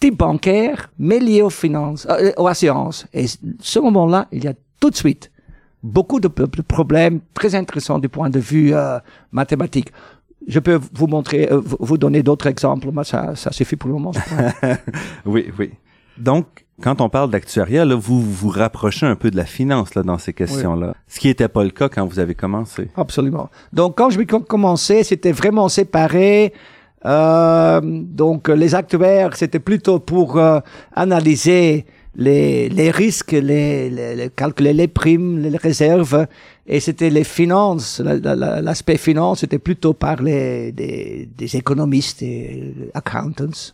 [0.00, 3.06] type bancaire, mais liés aux finances, euh, aux assurances.
[3.14, 3.26] Et
[3.60, 5.30] ce moment-là, il y a tout de suite
[5.82, 8.98] beaucoup de, de, problèmes très intéressants du point de vue euh,
[9.32, 9.92] mathématique.
[10.46, 13.94] Je peux vous montrer, euh, vous donner d'autres exemples, mais ça, ça suffit pour le
[13.94, 14.12] moment.
[15.24, 15.70] oui, oui.
[16.18, 20.18] Donc, quand on parle d'actuariat, vous vous rapprochez un peu de la finance là dans
[20.18, 20.88] ces questions-là.
[20.88, 20.94] Oui.
[21.08, 22.88] Ce qui n'était pas le cas quand vous avez commencé.
[22.96, 23.48] Absolument.
[23.72, 26.52] Donc, quand je vais commencer, c'était vraiment séparé.
[27.06, 30.60] Euh, donc, les actuaires, c'était plutôt pour euh,
[30.94, 36.26] analyser les, les risques, les, les, les, calculer les primes, les réserves,
[36.66, 43.72] et c'était les finances, l'aspect finance, c'était plutôt par les des, des économistes, des accountants.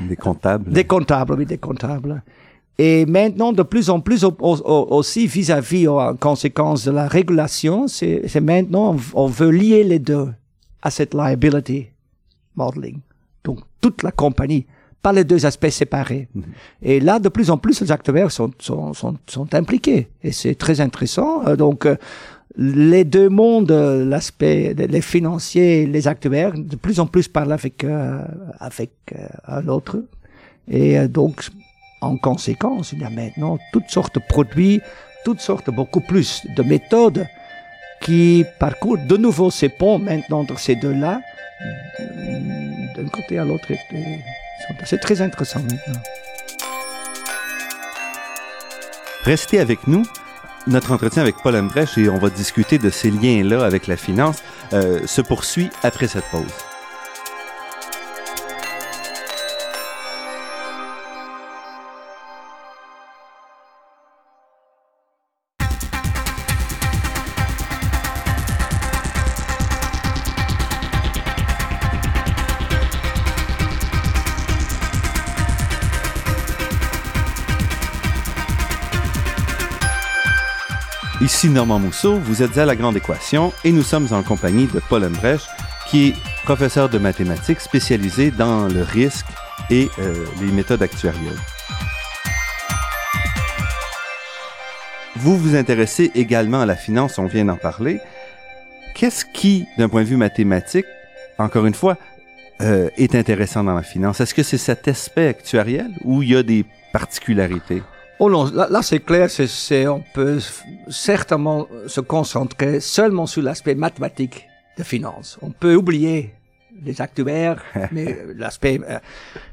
[0.00, 0.70] Des comptables.
[0.72, 2.22] Des comptables, oui, des comptables.
[2.80, 8.96] Et maintenant, de plus en plus aussi vis-à-vis, en conséquence de la régulation, c'est maintenant,
[9.14, 10.28] on veut lier les deux.
[10.80, 11.88] Asset liability
[12.54, 13.00] modeling.
[13.42, 14.66] Donc, toute la compagnie
[15.02, 16.28] pas les deux aspects séparés.
[16.34, 16.42] -hmm.
[16.82, 20.08] Et là, de plus en plus, les acteurs sont, sont, sont, sont impliqués.
[20.26, 21.30] Et c'est très intéressant.
[21.46, 21.96] Euh, donc, euh,
[22.56, 27.84] les deux mondes, euh, l'aspect, les financiers, les actuaires, de plus en plus parlent avec,
[27.84, 28.24] euh,
[28.58, 29.96] avec euh, l'autre.
[30.80, 31.34] Et donc,
[32.00, 34.80] en conséquence, il y a maintenant toutes sortes de produits,
[35.24, 37.26] toutes sortes, beaucoup plus de méthodes
[38.02, 41.20] qui parcourent de nouveau ces ponts maintenant entre ces deux-là,
[42.96, 43.68] d'un côté à l'autre.
[44.84, 46.00] C'est très intéressant maintenant.
[49.22, 50.04] Restez avec nous.
[50.66, 54.42] Notre entretien avec Paul Embrech et on va discuter de ces liens-là avec la finance
[54.72, 56.67] euh, se poursuit après cette pause.
[81.38, 84.80] Ici Normand Mousseau, vous êtes à La Grande Équation et nous sommes en compagnie de
[84.80, 85.46] Paul Embrecht,
[85.86, 89.24] qui est professeur de mathématiques spécialisé dans le risque
[89.70, 91.38] et euh, les méthodes actuarielles.
[95.14, 98.00] Vous vous intéressez également à la finance, on vient d'en parler.
[98.96, 100.86] Qu'est-ce qui, d'un point de vue mathématique,
[101.38, 101.98] encore une fois,
[102.62, 104.20] euh, est intéressant dans la finance?
[104.20, 107.84] Est-ce que c'est cet aspect actuariel ou il y a des particularités?
[108.20, 110.38] Oh non, là, là c'est clair, c'est, on peut
[110.88, 115.38] certainement se concentrer seulement sur l'aspect mathématique de finance.
[115.40, 116.34] On peut oublier
[116.84, 118.80] les actuaires, mais l'aspect...
[118.88, 118.98] Euh,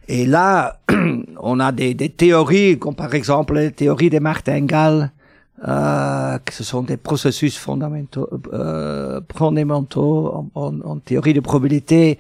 [0.08, 0.80] et là,
[1.40, 5.12] on a des, des, théories, comme par exemple les théories de martingale,
[5.68, 12.20] euh, que ce sont des processus fondamentaux, euh, fondamentaux en, en, en, théorie de probabilité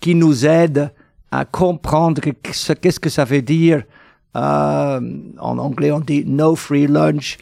[0.00, 0.90] qui nous aident
[1.30, 3.82] à comprendre qu'est-ce que ça veut dire
[4.36, 5.00] euh,
[5.38, 7.38] en anglais, on dit no free lunch,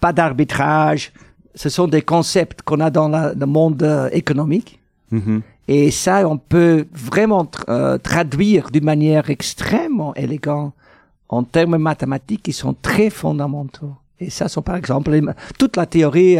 [0.00, 1.12] pas d'arbitrage.
[1.54, 4.80] Ce sont des concepts qu'on a dans la, le monde euh, économique.
[5.10, 5.40] Mm -hmm.
[5.68, 10.72] Et ça, on peut vraiment euh, traduire d'une manière extrêmement élégante
[11.28, 13.94] en termes mathématiques qui sont très fondamentaux.
[14.18, 15.10] Et ça sont par exemple
[15.58, 16.36] toute la théorie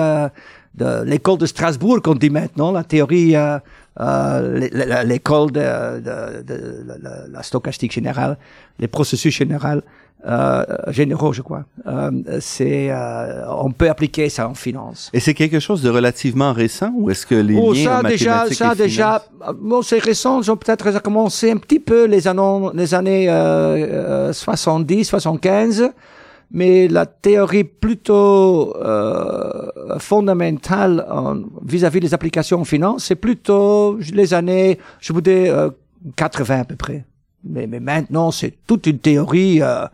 [0.81, 3.35] de l'école de Strasbourg qu'on dit maintenant, la théorie,
[4.01, 6.85] euh, euh, l'école de, de, de,
[7.31, 8.39] la stochastique générale,
[8.79, 9.83] les processus généraux,
[10.25, 11.65] euh, généraux, je crois.
[11.87, 15.11] Euh, c'est, euh, on peut appliquer ça en finance.
[15.13, 18.47] Et c'est quelque chose de relativement récent ou est-ce que les oh, liens ça déjà,
[18.51, 19.25] ça déjà,
[19.61, 20.41] bon, c'est récent.
[20.41, 23.27] Ils ont peut-être commencé un petit peu les années, les années
[24.33, 25.91] 70, 75
[26.53, 31.05] mais la théorie plutôt euh, fondamentale
[31.65, 35.47] vis-à-vis des applications en finance, c'est plutôt les années, je vous dis,
[36.17, 37.05] 80 à peu près.
[37.45, 39.63] Mais, mais maintenant, c'est toute une théorie.
[39.63, 39.87] Euh,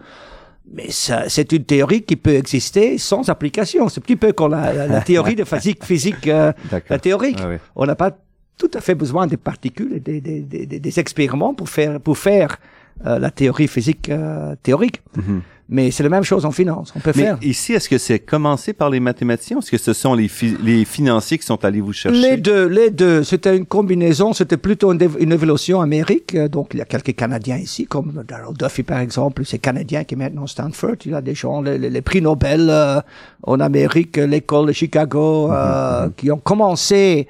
[0.72, 3.88] mais c'est une théorie qui peut exister sans application.
[3.88, 6.52] C'est un petit peu comme la, la, théorie de physique, physique euh,
[6.90, 7.38] la théorique.
[7.40, 8.10] Ah On n'a pas
[8.58, 12.18] tout à fait besoin des particules et des, des, des, des expériments pour faire, pour
[12.18, 12.58] faire
[13.06, 15.00] euh, la théorie physique euh, théorique.
[15.16, 15.40] Mm-hmm.
[15.70, 16.92] Mais c'est la même chose en finance.
[16.96, 17.38] On peut Mais faire.
[17.42, 20.30] Ici, est-ce que c'est commencé par les mathématiciens est-ce que ce sont les,
[20.62, 22.18] les financiers qui sont allés vous chercher?
[22.18, 23.22] Les deux, les deux.
[23.22, 24.32] C'était une combinaison.
[24.32, 26.34] C'était plutôt une, une, évolution amérique.
[26.34, 29.44] Euh, donc, il y a quelques Canadiens ici, comme Darrell Duffy, par exemple.
[29.44, 30.96] C'est Canadien qui est maintenant Stanford.
[31.04, 33.00] Il y a des gens, les, les prix Nobel euh,
[33.42, 36.12] en Amérique, l'école de Chicago, euh, mm-hmm.
[36.14, 37.28] qui ont commencé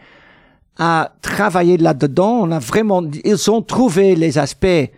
[0.78, 2.42] à travailler là-dedans.
[2.42, 4.90] On a vraiment, ils ont trouvé les aspects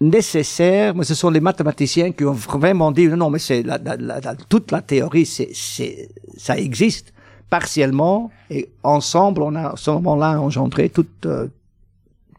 [0.00, 3.96] nécessaire, mais ce sont les mathématiciens qui ont vraiment dit non, mais c'est la, la,
[3.96, 7.12] la, toute la théorie, c'est, c'est, ça existe
[7.50, 11.48] partiellement et ensemble, on a à ce moment-là engendré toute euh,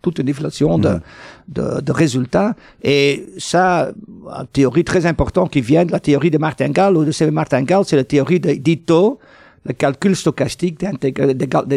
[0.01, 1.01] toute une inflation de, mm.
[1.49, 2.55] de, de, résultats.
[2.83, 7.11] Et ça, une théorie très importante qui vient de la théorie de Martingale ou de
[7.11, 7.29] C.
[7.29, 9.19] Martingale, c'est la théorie d'Ito,
[9.65, 11.11] le calcul stochastique des,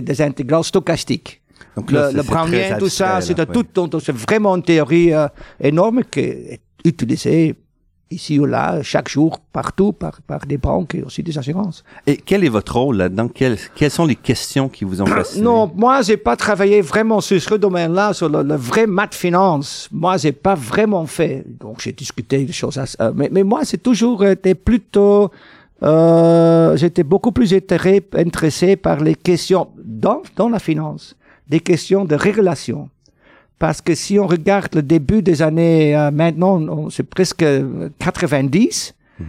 [0.02, 1.41] des intégrales stochastiques.
[1.76, 3.66] Donc le, le brownien, tout ça, c'est tout,
[4.00, 5.28] c'est vraiment une théorie euh,
[5.60, 7.56] énorme qui est utilisée
[8.12, 11.82] ici ou là, chaque jour, partout, par, par des banques et aussi des assurances.
[12.06, 13.28] Et quel est votre rôle là-dedans?
[13.28, 15.42] Quelles, quelles sont les questions qui vous ont fasciné?
[15.42, 19.88] Non, moi, j'ai pas travaillé vraiment sur ce domaine-là, sur le, vrai math finance.
[19.90, 21.44] Moi, j'ai pas vraiment fait.
[21.58, 25.30] Donc, j'ai discuté des choses, euh, mais, mais moi, c'est toujours été plutôt,
[25.82, 31.16] euh, j'étais beaucoup plus intéressé par les questions dans, dans la finance
[31.52, 32.80] des questions de régulation.
[33.62, 36.54] Parce que si on regarde le début des années, euh, maintenant,
[36.94, 37.44] c'est presque
[37.98, 39.26] 90, mm -hmm.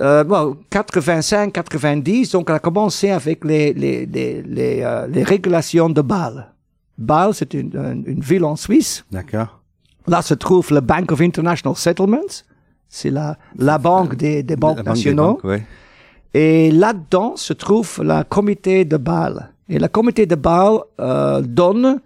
[0.00, 5.24] euh, bon, 85, 90, donc on a commencé avec les, les, les, les, euh, les
[5.34, 6.38] régulations de Bâle.
[7.10, 7.72] Bâle, c'est une,
[8.14, 8.92] une, ville en Suisse.
[9.16, 9.50] D'accord.
[10.12, 12.34] Là se trouve la Bank of International Settlements.
[12.96, 13.28] C'est la,
[13.68, 15.36] la banque des, des banques nationaux.
[16.34, 19.51] Et là-dedans se trouve la comité de Bâle.
[19.68, 22.00] Et le comité de Bâle euh, donne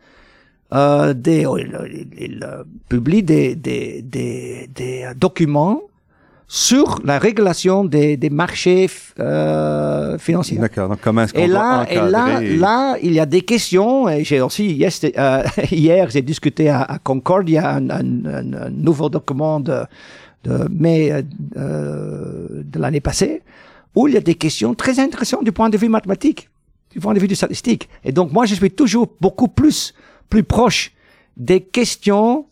[0.75, 5.81] euh, des, oh, il, il, euh, publie des, des, des, des, documents
[6.49, 8.89] sur la régulation des, des marchés
[9.19, 10.59] euh, financiers.
[10.59, 10.89] D'accord.
[10.89, 14.09] Donc comment est-ce qu'on et là, et là, là, il y a des questions.
[14.09, 19.09] Et j'ai aussi hier, euh, hier j'ai discuté à, à Concordia un, un, un, nouveau
[19.09, 19.83] document de,
[20.45, 21.13] de mai
[21.57, 23.43] euh, de l'année passée
[23.95, 26.49] où il y a des questions très intéressantes du point de vue mathématique
[26.91, 27.89] du point de vue du statistique.
[28.05, 29.95] Et donc, moi, je suis toujours beaucoup plus,
[30.29, 30.93] plus proche
[31.37, 32.47] des questions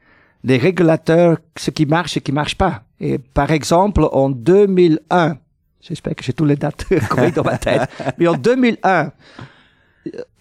[0.44, 2.84] les régulateurs, ce qui marche et qui marche pas.
[3.00, 5.38] Et par exemple, en 2001,
[5.82, 6.86] j'espère que j'ai tous les dates
[7.36, 9.12] dans ma tête, mais en 2001,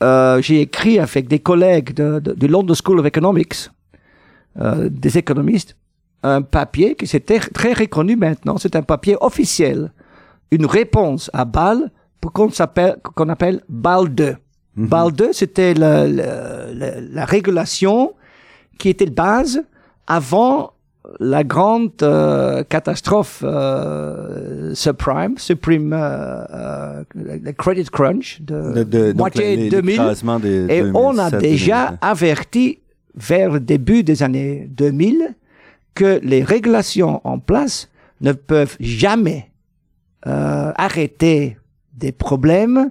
[0.03, 3.70] euh, j'ai écrit avec des collègues de, de, London School of Economics,
[4.61, 5.76] euh, des économistes,
[6.27, 8.57] un papier qui s'était très reconnu maintenant.
[8.59, 9.93] C'est un papier officiel,
[10.51, 11.91] une réponse à Bâle
[12.35, 14.37] qu'on s'appelle qu'on appelle Bâle 2.
[14.77, 18.14] Bâle 2, c'était la régulation
[18.79, 19.62] qui était de base
[20.07, 20.72] avant
[21.20, 29.12] la grande euh, catastrophe euh, subprime, supreme, euh, euh, le credit crunch de, de, de,
[29.12, 29.97] moitié les- 2000.
[29.99, 31.99] l'écrasement des Et on a 2007, déjà 2008.
[32.03, 32.79] averti
[33.14, 35.35] vers le début des années 2000
[35.97, 37.89] que les régulations en place
[38.21, 39.51] ne peuvent jamais
[40.27, 41.57] euh, arrêter
[41.95, 42.91] des problèmes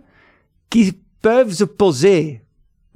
[0.70, 2.42] qui peuvent se poser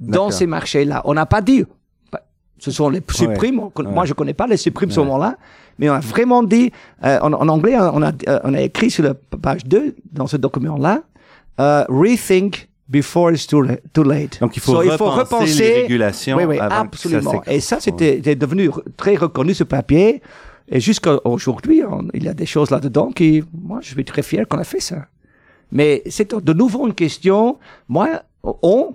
[0.00, 1.02] dans ces marchés-là.
[1.04, 1.64] On n'a pas dit,
[2.12, 2.22] bah,
[2.58, 3.94] ce sont les supprimes, conna- ouais.
[3.94, 5.06] moi je connais pas les supprimes à ce Ouais.
[5.06, 5.36] moment-là,
[5.78, 6.72] mais on a vraiment dit,
[7.04, 8.12] euh, en, en anglais, on a,
[8.44, 11.02] on a écrit sur la page 2, dans ce document-là,
[11.60, 14.40] euh, rethink before it's too, too late.
[14.40, 17.42] Donc, il faut, So, repenser les régulations oui, oui, avant que ça absolument.
[17.46, 20.20] Et ça, c'était devenu très reconnu ce papier.
[20.68, 21.82] Et jusqu'à aujourd'hui,
[22.14, 24.80] il y a des choses là-dedans qui, moi, je suis très fier qu'on a fait
[24.80, 25.06] ça.
[25.72, 27.58] Mais c'est de nouveau une question.
[27.88, 28.08] Moi,
[28.42, 28.94] on,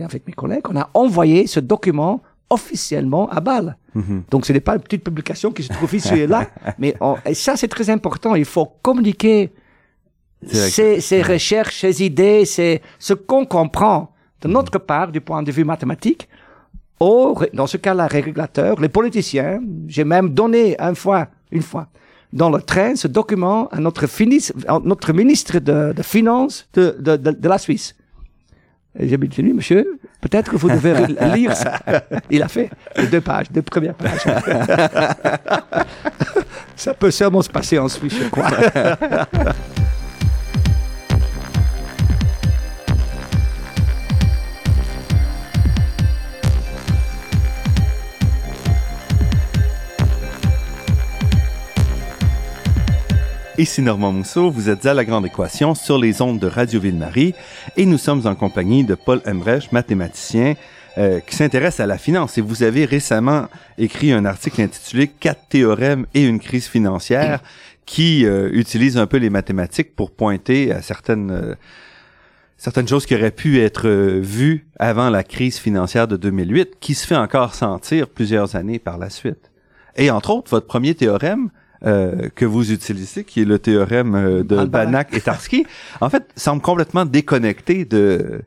[0.00, 3.76] avec mes collègues, on a envoyé ce document officiellement à Bâle.
[3.94, 4.24] Mhm.
[4.30, 6.48] Donc, ce n'est pas une petite publication qui se trouve ici et là.
[6.78, 8.34] mais on- et ça, c'est très important.
[8.34, 9.50] Il faut communiquer.
[10.46, 15.52] Ces, ces recherches, ces idées, c'est ce qu'on comprend de notre part du point de
[15.52, 16.28] vue mathématique
[16.98, 19.60] aux, dans ce cas-là, régulateurs, les politiciens.
[19.86, 21.88] J'ai même donné une fois, une fois,
[22.32, 26.96] dans le train, ce document à notre, finis- à notre ministre de, de Finances de,
[26.98, 27.94] de, de, de la Suisse.
[28.98, 31.74] J'ai dit, monsieur, peut-être que vous devez re- lire ça.
[32.30, 34.24] Il a fait les deux pages, deux premières pages.
[36.76, 38.50] ça peut seulement se passer en Suisse, je crois.
[53.60, 57.34] Ici Normand Mousseau, vous êtes à La Grande Équation sur les ondes de Radio Ville-Marie
[57.76, 60.54] et nous sommes en compagnie de Paul Embrech, mathématicien
[60.96, 62.38] euh, qui s'intéresse à la finance.
[62.38, 67.42] Et vous avez récemment écrit un article intitulé Quatre théorèmes et une crise financière
[67.84, 71.54] qui euh, utilise un peu les mathématiques pour pointer à certaines euh,
[72.56, 73.90] certaines choses qui auraient pu être
[74.20, 78.96] vues avant la crise financière de 2008, qui se fait encore sentir plusieurs années par
[78.96, 79.50] la suite.
[79.96, 81.50] Et entre autres, votre premier théorème
[81.86, 85.08] euh, que vous utilisez, qui est le théorème euh, de Banach.
[85.12, 85.66] Et Tarski,
[86.00, 88.42] en fait, semble complètement déconnecté de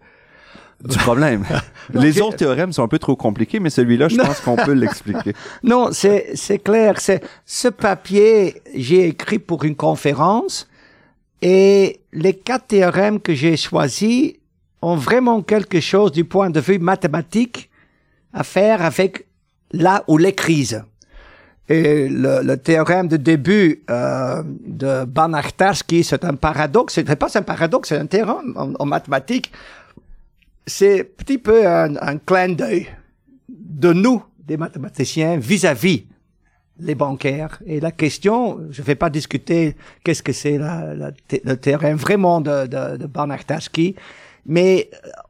[0.84, 1.45] du problème.
[1.93, 5.34] Les autres théorèmes sont un peu trop compliqués, mais celui-là, je pense qu'on peut l'expliquer.
[5.63, 6.99] Non, c'est c'est clair.
[6.99, 10.67] C'est ce papier j'ai écrit pour une conférence
[11.41, 14.34] et les quatre théorèmes que j'ai choisis
[14.81, 17.69] ont vraiment quelque chose du point de vue mathématique
[18.34, 19.25] à faire avec
[19.71, 20.84] là où les crises.
[21.70, 26.95] Et le, le théorème de début euh, de Banach-Tarski, c'est un paradoxe.
[26.95, 29.51] C'est pas un paradoxe, c'est un théorème en, mathématiques.
[30.66, 32.88] C'est un petit peu un, un clin d'œil
[33.47, 36.05] de nous, des mathématiciens, vis-à-vis
[36.80, 37.59] les bancaires.
[37.66, 42.68] Et la question, je ne vais pas discuter qu'est-ce que c'est le terrain vraiment de,
[42.68, 43.95] de, de Banach-Tarski,
[44.45, 44.89] mais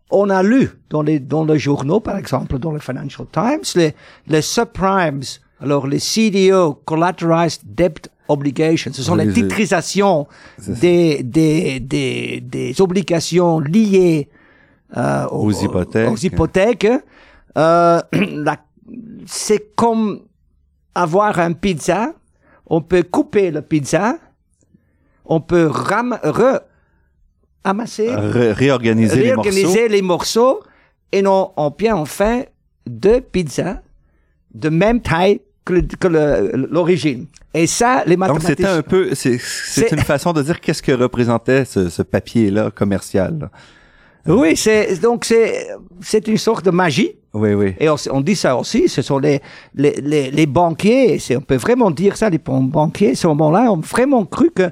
[0.09, 3.93] on a lu dans les, dans les journaux, par exemple, dans le Financial Times, les,
[4.27, 5.21] les subprimes,
[5.63, 10.27] alors les CDO, Collateralized Debt Obligations, ce sont Oui, les titrisations
[10.67, 14.29] des, des, des, des obligations liées
[14.95, 16.09] euh, Aux hypothèques.
[16.11, 16.87] aux hypothèques.
[17.57, 18.01] Euh,
[19.25, 20.21] c'est comme
[20.95, 22.13] avoir un pizza.
[22.67, 24.17] On peut couper le pizza.
[25.25, 26.59] On peut ram, re,
[27.63, 29.49] amasser, Ré- réorganiser, les morceaux.
[29.49, 30.59] réorganiser les morceaux.
[31.11, 32.45] et on, on peut en faire
[32.87, 33.81] deux pizzas
[34.53, 36.07] de même taille que, que
[36.71, 37.25] l'origine.
[37.53, 39.39] Et ça, les Donc c'était un peu, c'est
[39.91, 43.37] une façon de dire qu'est-ce que représentait ce, ce papier-là commercial.
[43.39, 43.49] là.
[44.25, 45.67] Oui, c'est donc c'est
[46.01, 47.75] c'est une sorte de magie Oui, oui.
[47.79, 49.41] Et on, on dit ça aussi, ce sont les,
[49.75, 53.69] les, les, les banquiers, c'est- on peut vraiment dire ça, les banquiers, à ce moment-là,
[53.71, 54.69] ont vraiment cru que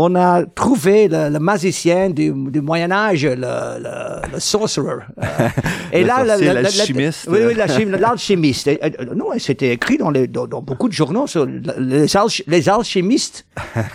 [0.00, 5.02] on a trouvé le, le magicien du, du Moyen Âge, le, le, le sorcerer.
[5.94, 7.26] Euh, Le sorcier, l'alchimiste.
[7.30, 8.66] Oui, oui, l'alchim- l'alchimiste.
[8.68, 12.06] Et, euh, Non, et c'était écrit dans, les, dans, dans beaucoup de journaux sur les,
[12.06, 13.46] alch- les alchimistes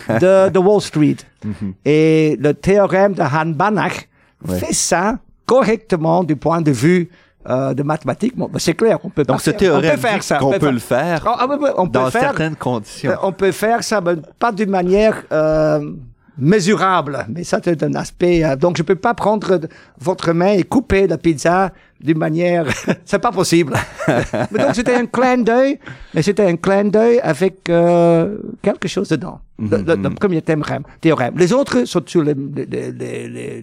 [0.10, 1.18] de, de Wall Street.
[1.46, 1.74] Mhm.
[1.86, 4.10] Et le théorème de Han Banach
[4.48, 4.60] Ouais.
[4.60, 7.10] fait ça correctement du point de vue
[7.50, 8.36] euh, de mathématiques.
[8.38, 10.38] Bon, ben, c'est clair, on peut Donc, ce faire- on peut faire ça.
[10.38, 13.12] qu'on on peut le faire Ah, ah, oui, on peut dans faire, certaines conditions.
[13.12, 15.92] euh, on peut faire ça, mais pas d'une manière euh,
[16.38, 17.26] mesurable.
[17.30, 18.44] Mais ça, c'est un aspect.
[18.44, 19.60] euh, donc, je peux pas prendre
[20.00, 21.72] votre main et couper la pizza
[22.02, 22.66] d'une manière.
[23.06, 23.74] c'est pas possible.
[24.52, 25.80] mais donc, c'était un clin d'œil,
[26.14, 29.40] mais c'était un clin d'œil avec euh, quelque chose dedans.
[29.60, 31.36] Le, le- le premier théorème, théorème.
[31.38, 33.62] Les autres sont sur les, les- les-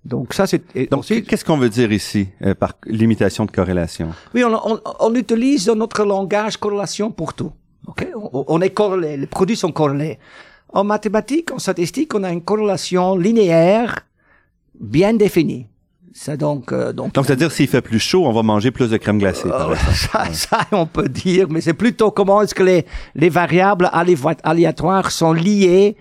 [0.05, 4.09] Donc ça, c'est Donc, qu'est-ce qu'on veut dire ici euh, par limitation de corrélation?
[4.35, 7.53] oui, on, on, on utilise dans notre langage corrélation pour tout.
[7.87, 10.19] Ok, on, on est corrélé, les produits sont corrélés.
[10.73, 14.01] En mathématiques, en statistique, on a une corrélation linéaire
[14.81, 15.67] bien définie.
[16.15, 18.97] Ça donc, euh, donc, Donc, c'est-à-dire, s'il fait plus chaud, on va manger plus de
[18.99, 22.85] crème glacée, euh, ça, ça, on peut dire, mais c'est plutôt comment est-ce que les,
[23.15, 23.89] les variables
[24.43, 25.97] aléatoires sont liées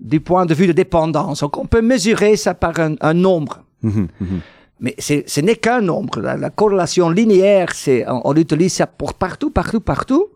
[0.00, 1.40] du point de vue de dépendance.
[1.40, 3.62] Donc, on peut mesurer ça par un, un nombre.
[3.82, 4.40] Mhm, mhm.
[4.80, 6.20] Mais ce n'est qu'un nombre.
[6.20, 10.26] La, la corrélation linéaire, c'est, on, on utilise ça pour partout, partout, partout,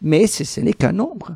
[0.00, 1.32] mais ce n'est qu'un nombre.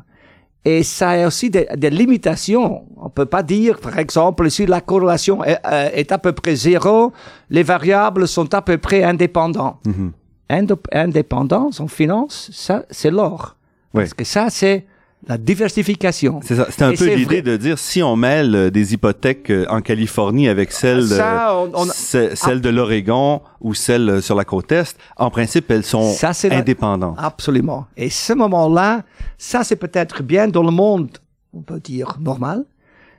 [0.63, 2.85] Et ça a aussi des, des limitations.
[2.97, 6.55] On peut pas dire, par exemple, si la corrélation est, euh, est à peu près
[6.55, 7.11] zéro,
[7.49, 9.79] les variables sont à peu près indépendants.
[9.85, 10.11] Mhm.
[10.49, 13.57] Indép- Indépendance en finance, ça, c'est l'or.
[13.93, 14.03] Oui.
[14.03, 14.85] Parce que ça, c'est
[15.27, 16.39] la diversification.
[16.43, 16.67] C'est ça.
[16.69, 19.81] C'est un Et peu l'idée de dire si on mêle euh, des hypothèques euh, en
[19.81, 24.35] Californie avec celles, de- Ça, on- on- ce- celles de l'Oregon ou celles euh, sur
[24.35, 27.17] la côte est, en principe, elles sont Ça, c'est la- indépendantes.
[27.19, 27.87] Absolument.
[27.97, 29.03] Et ce moment-là,
[29.37, 31.09] ça c'est peut-être bien dans le monde,
[31.53, 32.63] on peut dire normal,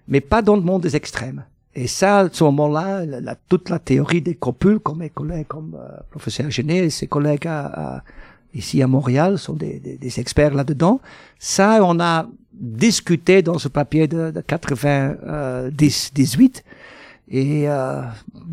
[0.08, 1.44] mais pas dans le monde des extrêmes.
[1.78, 3.02] Et ça, à ce moment-là,
[3.50, 7.46] toute la théorie des copules, comme mes collègues, comme euh, professeur Genet et ses collègues
[7.46, 8.02] à- à-
[8.56, 11.00] ici à Montréal sont des, des- des experts là-dedans.
[11.38, 16.64] Ça, on a discuté dans ce papier de, de 98
[17.28, 18.02] et euh,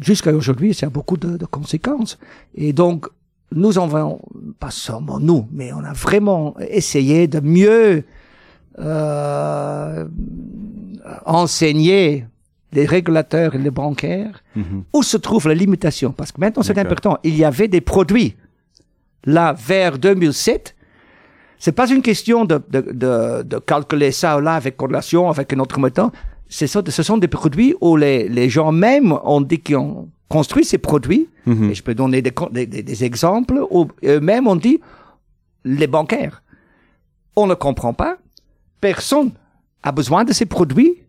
[0.01, 2.17] jusqu'à aujourd'hui, ça a beaucoup de, de conséquences.
[2.55, 3.05] Et donc,
[3.55, 4.19] nous avons,
[4.59, 8.03] pas seulement nous, mais on a vraiment essayé de mieux
[8.79, 10.05] euh,
[11.25, 12.25] enseigner
[12.71, 14.83] les régulateurs et les bancaires Mhm.
[14.93, 16.11] où se trouve la limitation.
[16.11, 17.17] Parce que maintenant, c'est important.
[17.23, 18.35] Il y avait des produits.
[19.26, 20.76] Là, vers 2007,
[21.59, 25.53] c'est pas une question de, de, de, de calculer ça ou là avec corrélation, avec
[25.53, 26.11] un autre méthode.
[26.49, 30.09] C'est ça- Ce sont des produits où les, les gens même ont dit qu'ils ont
[30.30, 31.30] construit ces produits.
[31.45, 31.69] Mhm.
[31.71, 34.80] Et je peux donner des, des, des- des exemples où eux-mêmes ont dit,
[35.63, 36.43] les bancaires,
[37.36, 38.17] on ne comprend pas,
[38.82, 39.32] personne
[39.82, 41.01] a besoin de ces produits,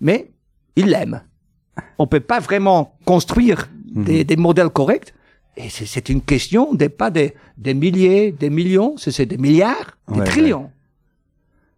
[0.00, 0.30] mais
[0.76, 1.22] ils l'aiment.
[1.98, 5.12] On peut pas vraiment construire des, des modèles corrects.
[5.60, 10.20] Et c'est- une question des pas des, des milliers, des millions, c'est des milliards, des
[10.20, 10.70] Ouais, trillions.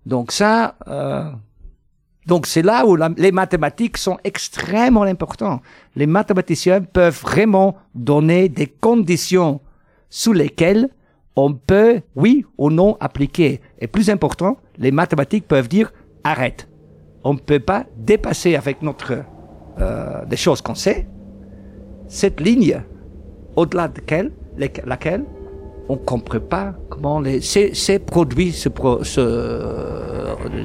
[0.04, 1.30] Donc ça, euh,
[2.26, 5.60] donc c'est là où la- les mathématiques sont extrêmement importants.
[5.96, 9.60] Les mathématiciens peuvent vraiment donner des conditions
[10.10, 10.88] sous lesquelles
[11.36, 13.60] on peut, oui ou non, appliquer.
[13.78, 15.90] Et plus important, les mathématiques peuvent dire
[16.24, 16.66] arrête.
[17.22, 19.12] on ne peut pas dépasser avec notre
[19.78, 21.06] euh, des choses qu'on sait
[22.08, 22.82] cette ligne
[23.56, 24.30] au-delà de laquelle,
[24.86, 25.24] laquelle
[25.88, 29.20] on comprend pas comment les, ces, produits, se, pro, se,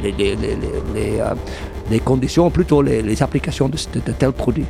[0.03, 0.55] les, les, les,
[0.93, 4.67] les, euh, conditions, plutôt les, applications de, de, de tels produits.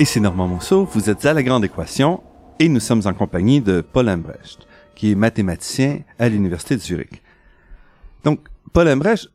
[0.00, 2.20] Ici Normand Mousseau, vous êtes à La Grande Équation
[2.58, 4.66] et nous sommes en compagnie de Paul Embrecht,
[4.96, 7.22] qui est mathématicien à l'Université de Zurich.
[8.24, 8.40] Donc,
[8.72, 9.28] Paul Embrecht,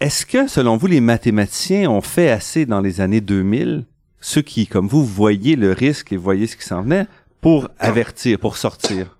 [0.00, 3.86] est-ce que, selon vous, les mathématiciens ont fait assez dans les années 2000,
[4.20, 7.06] ceux qui, comme vous, voyaient le risque et voyaient ce qui s'en venait,
[7.40, 9.16] pour avertir, pour sortir?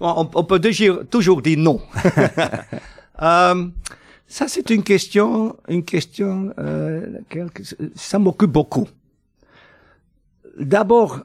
[0.00, 1.80] On, on peut toujours, toujours dire non.
[3.22, 3.68] euh,
[4.26, 7.20] ça, c'est une question, une question, euh,
[7.94, 8.88] ça m'occupe beaucoup.
[10.58, 11.22] D'abord,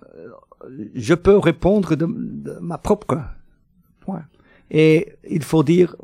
[0.93, 3.21] je peux répondre de, de, ma propre
[4.01, 4.23] point.
[4.71, 5.95] Et il faut dire,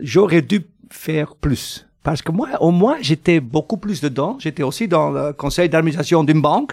[0.00, 1.86] j'aurais dû faire plus.
[2.02, 4.36] Parce que moi, au moins, j'étais beaucoup plus dedans.
[4.38, 6.72] J'étais aussi dans le conseil d'administration d'une banque.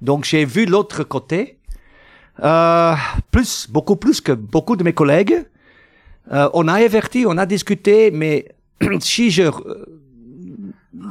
[0.00, 1.58] Donc, j'ai vu l'autre côté.
[2.42, 2.94] Euh,
[3.30, 5.44] plus, beaucoup plus que beaucoup de mes collègues.
[6.32, 8.46] Euh, on a averti, on a discuté, mais
[9.00, 9.50] si je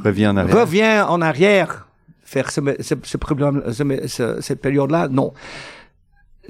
[0.04, 1.86] reviens en arrière, reviens en arrière
[2.22, 5.32] faire ce, ce, ce problème, ce, cette période-là, non.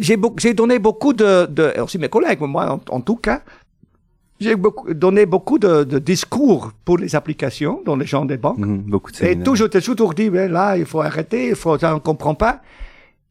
[0.01, 3.43] J'ai j'ai donné beaucoup de, de, aussi mes collègues, moi en, en tout cas,
[4.41, 4.57] j'ai
[4.95, 8.59] donné beaucoup de, de, discours pour les applications dans les gens des banques.
[8.59, 11.79] Mmh, beaucoup de Et toujours, j'ai toujours dit, ben là, il faut arrêter, il faut,
[11.79, 12.63] ça, on comprend pas.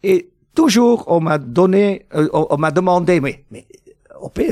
[0.03, 3.65] Et toujours, on m'a donné, euh, on, on m'a demandé, mais, mais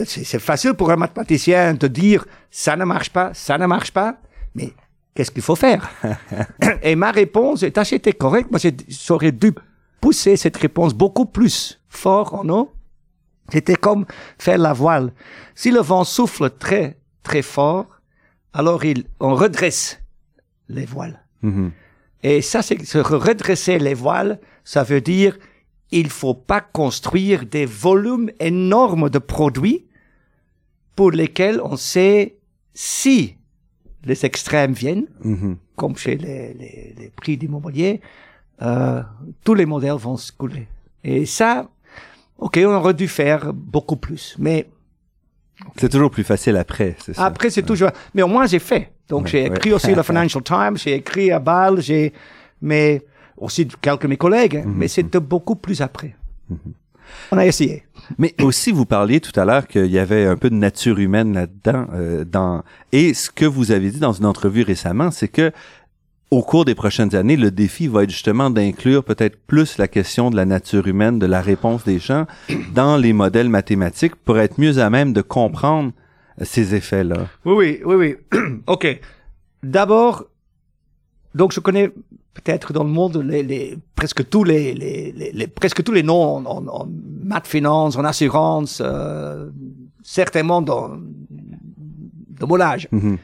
[0.06, 4.18] c'est facile pour un mathématicien de dire ça ne marche pas, ça ne marche pas,
[4.56, 4.74] mais
[5.14, 5.90] qu'est-ce qu'il faut faire?
[6.84, 8.50] Et ma réponse est assez correcte.
[8.52, 9.54] Moi, j'aurais dû
[10.02, 12.72] pousser cette réponse beaucoup plus fort en eau.
[13.52, 14.06] C'était comme
[14.38, 15.14] faire la voile.
[15.56, 17.88] Si le vent souffle très, très fort,
[18.54, 20.00] alors il, on redresse
[20.70, 21.20] les voiles.
[21.44, 21.72] -hmm.
[22.24, 25.38] Et ça, c'est se redresser les voiles, ça veut dire
[25.92, 29.86] il faut pas construire des volumes énormes de produits
[30.96, 32.36] pour lesquels on sait
[32.74, 33.38] si
[34.04, 35.56] les extrêmes viennent, -hmm.
[35.80, 38.02] comme chez les, les, les prix d'immobilier,
[38.62, 39.02] euh,
[39.44, 40.68] tous les modèles vont se couler.
[41.04, 41.68] Et ça,
[42.38, 44.68] ok, on aurait dû faire beaucoup plus, mais
[45.78, 47.26] c'est toujours plus facile après, c'est ça.
[47.26, 47.68] Après, c'est ouais.
[47.68, 47.90] toujours.
[48.14, 48.92] Mais au moins, j'ai fait.
[49.10, 49.76] Donc, ouais, j'ai écrit ouais.
[49.76, 52.14] aussi le Financial Times, j'ai écrit à Bâle, j'ai.
[52.62, 53.04] Mais
[53.38, 54.78] aussi quelques de mes collègues, mm -hmm.
[54.78, 56.16] mais c'était beaucoup plus après.
[56.50, 56.72] Mm -hmm.
[57.32, 57.84] On a essayé.
[58.18, 61.34] Mais aussi, vous parliez tout à l'heure qu'il y avait un peu de nature humaine
[61.34, 61.86] là-dedans.
[61.94, 65.52] Euh, dans et ce que vous avez dit dans une entrevue récemment, c'est que
[66.30, 70.30] au cours des prochaines années, le défi va être justement d'inclure peut-être plus la question
[70.30, 72.26] de la nature humaine, de la réponse des gens
[72.74, 75.94] dans les modèles mathématiques pour être mieux à même de comprendre
[76.42, 77.28] ces effets-là.
[77.46, 78.40] Oui, oui, oui, oui.
[78.68, 79.00] OK.
[79.64, 80.26] D'abord,
[81.34, 81.90] donc je connais
[82.34, 86.24] peut-être dans le monde les, les presque tous les, les, les, presque tous les noms
[86.38, 86.88] en, en, en
[87.24, 89.50] maths finance, en assurance, euh,
[90.04, 90.98] certainement dans
[92.40, 92.88] de mon âge.
[92.92, 93.18] Mm -hmm.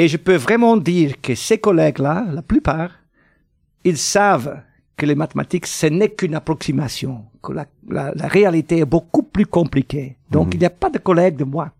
[0.00, 2.92] Et je peux vraiment dire que ces collègues-là, la plupart,
[3.82, 4.62] ils savent
[4.96, 9.46] que les mathématiques, ce n'est qu'une approximation, que la, la, la, réalité est beaucoup plus
[9.46, 10.16] compliquée.
[10.30, 10.54] Donc, -hmm.
[10.54, 11.72] il n'y a pas de collègues de moi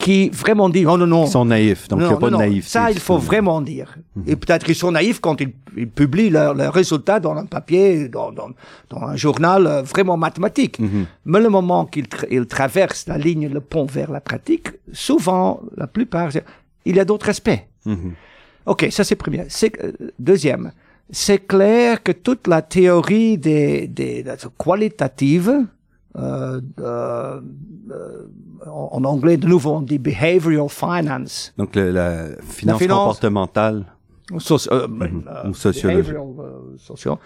[0.00, 1.24] qui vraiment disent, oh non, non.
[1.26, 2.66] Ils sont naïfs, donc il n'y a pas non, de naïf.
[2.66, 3.88] Ça, il faut vraiment dire.
[3.98, 4.30] Mm -hmm.
[4.30, 7.88] Et peut-être qu'ils sont naïfs quand ils, ils publient leurs leur résultats dans un papier,
[8.16, 8.50] dans, dans,
[8.92, 10.76] dans un journal euh, vraiment mathématique.
[10.80, 11.04] Mm -hmm.
[11.30, 14.68] Mais le moment qu'ils tra ils traversent la ligne, le pont vers la pratique,
[15.08, 15.46] souvent,
[15.82, 16.28] la plupart,
[16.88, 17.62] il y a d'autres aspects.
[17.84, 18.12] Mm -hmm.
[18.72, 19.42] OK, ça c'est premier.
[19.58, 19.92] C'est, euh,
[20.30, 20.64] deuxième,
[21.24, 25.52] c'est clair que toute la théorie des, des, des qualitatives,
[26.16, 27.40] euh, euh,
[28.66, 31.52] en anglais, de nouveau, on dit behavioral finance.
[31.56, 33.84] Donc, le, la, finance la, finance comportementale.
[34.38, 35.48] Soci euh, mm -hmm.
[35.50, 36.16] Ou sociologique.
[36.78, 37.18] Socio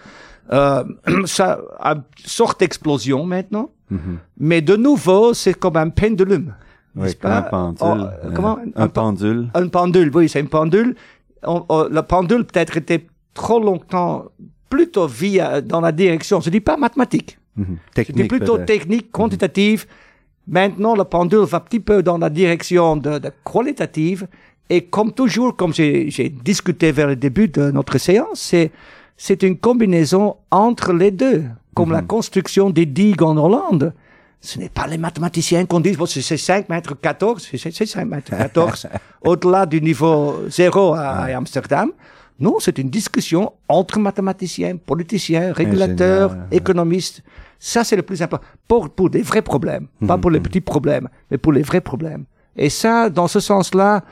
[1.25, 3.69] ça a une sorte d'explosion maintenant.
[3.91, 4.17] -hmm.
[4.37, 6.53] Mais de nouveau, c'est comme un pendulum.
[6.95, 8.09] Oui, comme un pendule.
[8.23, 8.57] Oh, comment?
[8.75, 9.41] Un, un pendule.
[9.53, 10.95] Un pendule, oui, c'est un pendule.
[11.43, 14.25] On, on, le pendule peut-être était trop longtemps
[14.69, 17.37] plutôt via dans la direction, je dis pas mathématique.
[17.55, 17.77] Mm -hmm.
[17.95, 19.81] C'était plutôt technique, quantitative.
[19.85, 20.53] Mm -hmm.
[20.59, 24.27] Maintenant, le pendule va un petit peu dans la direction de, de qualitative.
[24.69, 28.71] Et comme toujours, comme j'ai discuté vers le début de notre séance, c'est
[29.17, 31.43] c'est une combinaison entre les deux,
[31.73, 33.93] comme la construction des digues en Hollande.
[34.41, 38.29] Ce n'est pas les mathématiciens qu'on dit, bon, c'est 5 mètres 14, c'est 5 mètres
[38.35, 38.87] 14,
[39.21, 41.91] au-delà du niveau zéro à, à Amsterdam.
[42.39, 47.23] Non, c'est une discussion entre mathématiciens, politiciens, régulateurs, économistes.
[47.59, 48.45] Ça, c'est le plus important.
[48.67, 49.87] Pour, pour des vrais problèmes.
[50.05, 52.25] Pas pour les petits problèmes, mais pour les vrais problèmes.
[52.57, 54.03] Et ça, dans ce sens-là,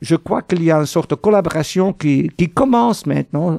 [0.00, 3.58] je crois qu'il y a une sorte de collaboration qui, qui commence maintenant.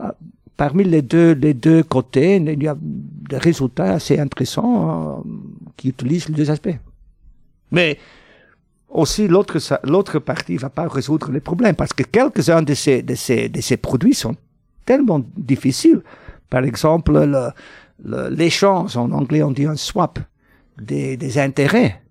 [0.56, 5.30] Parmi les deux, les deux côtés, il y a des résultats assez intéressants euh,
[5.78, 6.78] qui utilisent les deux aspects.
[7.72, 7.98] Mais
[8.90, 13.16] aussi, l'autre, l'autre partie va pas résoudre les problèmes parce que quelques-uns de ces, de
[13.16, 14.36] ces, de ces produits sont
[14.86, 16.02] tellement difficiles.
[16.50, 17.50] Par exemple, le,
[18.04, 20.20] le- l'échange, en anglais on dit un swap,
[20.82, 22.02] des, des intérêts.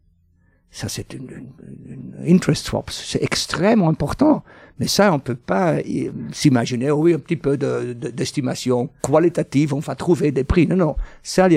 [0.71, 2.91] Ça, c'est une, une- une interest swap.
[2.91, 4.45] C'est extrêmement important.
[4.79, 9.73] Mais ça, on peut pas y- s'imaginer, oui, un petit peu de, de- d'estimation qualitative,
[9.75, 10.67] on va trouver des prix.
[10.69, 10.97] Non, non.
[11.23, 11.49] Ça,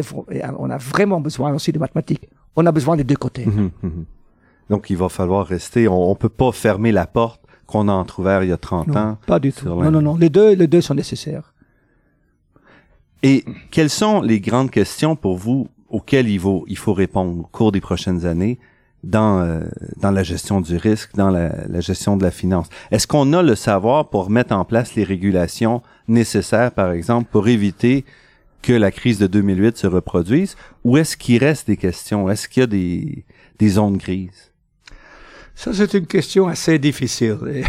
[0.57, 2.27] on a vraiment besoin aussi de mathématiques.
[2.55, 3.45] On a besoin des deux côtés.
[3.45, 4.05] Mhm, mhm.
[4.71, 5.87] Donc, il va falloir rester.
[5.87, 8.97] On, on peut pas fermer la porte qu'on a entrouverte il y a 30 Non,
[8.97, 9.17] ans.
[9.27, 9.67] pas du tout.
[9.67, 10.15] Non, non, non.
[10.15, 11.53] Les deux, les deux sont nécessaires.
[13.23, 17.43] Et quelles sont les grandes questions pour vous auxquelles il faut, il faut répondre au
[17.43, 18.57] cours des prochaines années
[19.03, 19.61] dans, euh,
[19.97, 22.67] dans la gestion du risque, dans la, la gestion de la finance?
[22.91, 27.47] Est-ce qu'on a le savoir pour mettre en place les régulations nécessaires, par exemple, pour
[27.47, 28.05] éviter
[28.61, 30.55] que la crise de 2008 se reproduise?
[30.83, 32.29] Ou est-ce qu'il reste des questions?
[32.29, 33.25] Est-ce qu'il y a des,
[33.59, 34.50] des zones grises?
[35.55, 37.37] Ça, c'est une question assez difficile.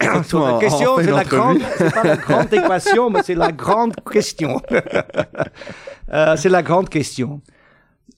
[0.00, 3.94] En- la question, c'est la grande, c'est pas la grande équation, mais c'est la grande
[4.10, 4.60] question.
[6.10, 7.42] Euh, c'est la grande question.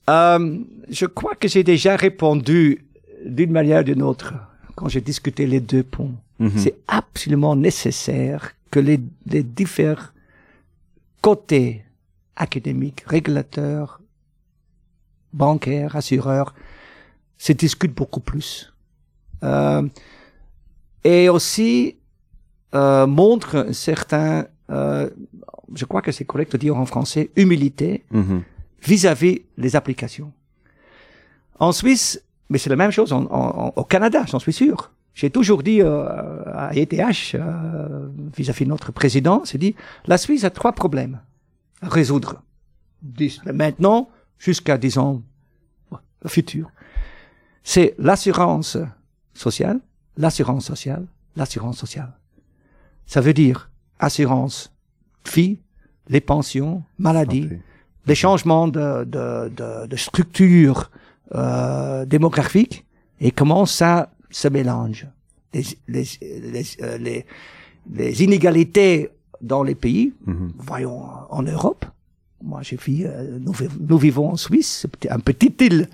[0.09, 0.57] Euh,
[0.89, 2.85] je crois que j'ai déjà répondu
[3.25, 4.33] d'une manière ou d'une autre
[4.75, 6.13] quand j'ai discuté les deux ponts.
[6.39, 6.51] Mhm.
[6.55, 10.07] C'est absolument nécessaire que les, les différents
[11.21, 11.83] côtés
[12.37, 13.99] académiques, régulateurs,
[15.33, 16.53] bancaires, assureurs,
[17.45, 18.71] se discutent beaucoup plus.
[19.43, 19.81] Euh,
[21.03, 21.95] et aussi
[22.75, 25.09] euh, montre un certain, euh,
[25.73, 28.43] je crois que c'est correct de dire en français, humilité Mhm.
[28.83, 30.31] vis-à-vis des applications.
[31.59, 34.91] En Suisse, mais c'est la même chose en, en- au Canada, j'en suis sûr.
[35.13, 39.75] J'ai toujours dit euh, à ETH, euh, vis-à-vis de notre président, c'est dit,
[40.05, 41.19] la Suisse a trois problèmes
[41.81, 42.41] à résoudre.
[43.51, 45.23] Maintenant, jusqu'à, disons,
[46.23, 46.69] le futur.
[47.63, 48.77] C'est l'assurance
[49.33, 49.79] sociale,
[50.17, 51.05] l'assurance sociale,
[51.35, 52.11] l'assurance sociale.
[53.05, 54.71] Ça veut dire assurance
[55.33, 55.59] vie,
[56.07, 57.61] les pensions, maladie, Santé.
[58.07, 60.89] des changements de, de, de, de structure
[61.35, 62.85] euh, démographique
[63.19, 65.07] et comment ça se mélange.
[65.53, 67.25] Les, les, les, euh, les,
[67.93, 69.09] les inégalités
[69.41, 70.53] dans les pays, Mhm.
[70.57, 71.85] voyons en Europe.
[72.43, 75.87] Moi, j'ai vu, euh, nous, vi- nous vivons en Suisse, un petit île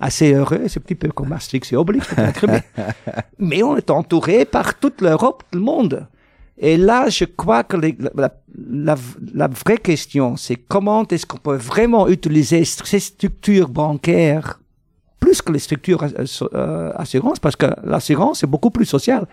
[0.00, 2.06] assez heureux, c'est un petit peu comme Maastricht et Obélix
[2.46, 2.62] mais,
[3.38, 6.06] mais on est entouré par toute l'Europe, tout le monde.
[6.60, 8.32] Et là, je crois que les- la,
[8.70, 8.96] la,
[9.34, 14.60] la vraie question, c'est comment est-ce qu'on peut vraiment utiliser ces structures bancaires
[15.20, 16.04] plus que les structures
[16.54, 19.26] euh, assurances, parce que l'assurance est beaucoup plus sociale,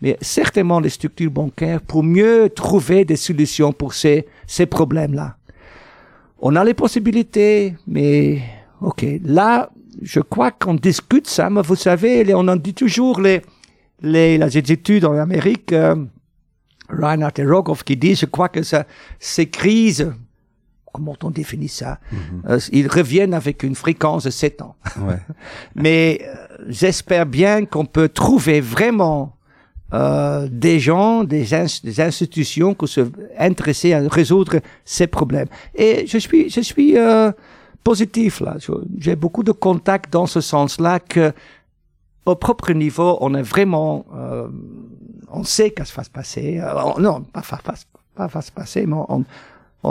[0.00, 5.36] mais certainement les structures bancaires pour mieux trouver des solutions pour ces, ces problèmes-là.
[6.38, 8.40] On a les possibilités, mais
[8.80, 9.70] ok, là,
[10.02, 13.42] je crois qu'on discute ça, mais vous savez, les- on en dit toujours les,
[14.02, 15.96] les, les études en Amérique, euh,
[16.88, 18.86] Reinhard et Rogoff qui disent, je crois que ça,
[19.18, 20.12] ces crises,
[20.92, 21.98] comment on définit ça,
[22.48, 24.76] euh, ils reviennent avec une fréquence de 7 ans.
[25.00, 25.18] Ouais.
[25.74, 26.34] Mais euh,
[26.68, 29.34] j'espère bien qu'on peut trouver vraiment
[29.94, 33.00] euh, des gens, des, ins- des institutions qui se
[33.38, 35.48] intéressés à résoudre ces problèmes.
[35.74, 37.30] Et je suis, je suis euh,
[37.90, 38.52] positif là.
[39.04, 41.26] J'ai beaucoup de contacts dans ce sens-là que
[42.32, 44.48] au propre niveau, on est vraiment, euh,
[45.40, 46.46] on sait qu'est-ce va se passer.
[46.58, 47.76] Euh, on- non, pas va pas,
[48.16, 48.28] pas
[48.60, 49.24] passer, mais on,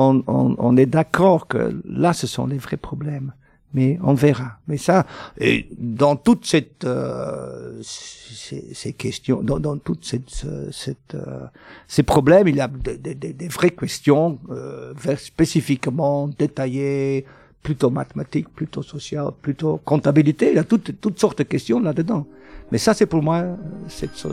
[0.04, 1.62] on, on, est d'accord que
[2.04, 3.32] là, ce sont les vrais problèmes.
[3.78, 4.50] Mais on verra.
[4.70, 4.98] Mais ça,
[5.38, 11.46] et dans toute cette, euh, ces, ces questions, dans, dans toute cette, ce- cette, euh,
[11.88, 17.26] ces problèmes, il y a des, des, des- vraies questions euh, spécifiquement détaillées,
[17.66, 20.50] plutôt mathématiques, plutôt sociales, plutôt comptabilité.
[20.52, 22.28] Il y a toutes, toutes sortes de questions là-dedans.
[22.72, 23.44] Mais ça, c'est pour moi
[23.88, 24.24] cette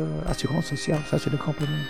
[0.00, 1.00] euh, assurance sociale.
[1.10, 1.84] Ça, c'est le grand problème.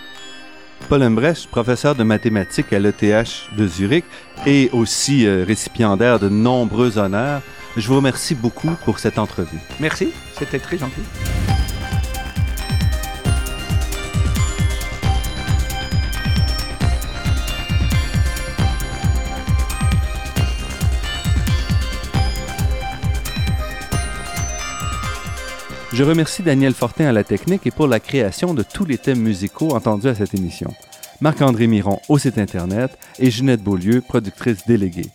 [0.88, 4.04] Paul Embrecht, professeur de mathématiques à l'ETH de Zurich
[4.46, 7.42] et aussi euh, récipiendaire de nombreux honneurs.
[7.76, 9.60] Je vous remercie beaucoup pour cette entrevue.
[9.78, 11.02] Merci, c'était très gentil.
[26.00, 29.20] Je remercie Daniel Fortin à la technique et pour la création de tous les thèmes
[29.20, 30.72] musicaux entendus à cette émission.
[31.20, 35.10] Marc-André Miron au site Internet et Ginette Beaulieu, productrice déléguée.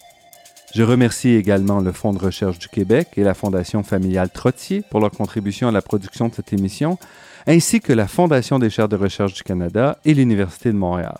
[0.76, 5.00] Je remercie également le Fonds de recherche du Québec et la Fondation familiale Trottier pour
[5.00, 7.00] leur contribution à la production de cette émission,
[7.48, 11.18] ainsi que la Fondation des chaires de recherche du Canada et l'Université de Montréal.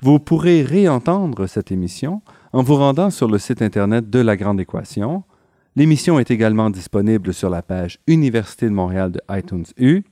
[0.00, 2.22] Vous pourrez réentendre cette émission
[2.52, 5.22] en vous rendant sur le site Internet de La Grande Équation.
[5.76, 10.02] L'émission est également disponible sur la page Université de Montréal de iTunes U.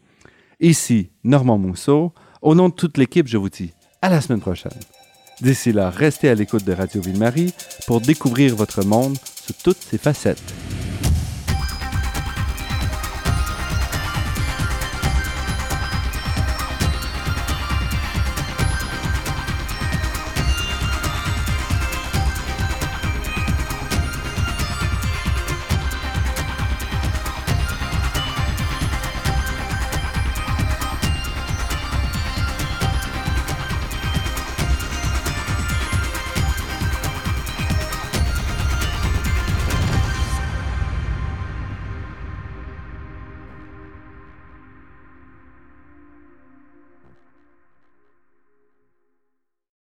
[0.59, 2.13] Ici, Normand Mousseau.
[2.41, 4.73] Au nom de toute l'équipe, je vous dis à la semaine prochaine.
[5.41, 7.55] D'ici là, restez à l'écoute de Radio Ville-Marie
[7.87, 10.53] pour découvrir votre monde sous toutes ses facettes.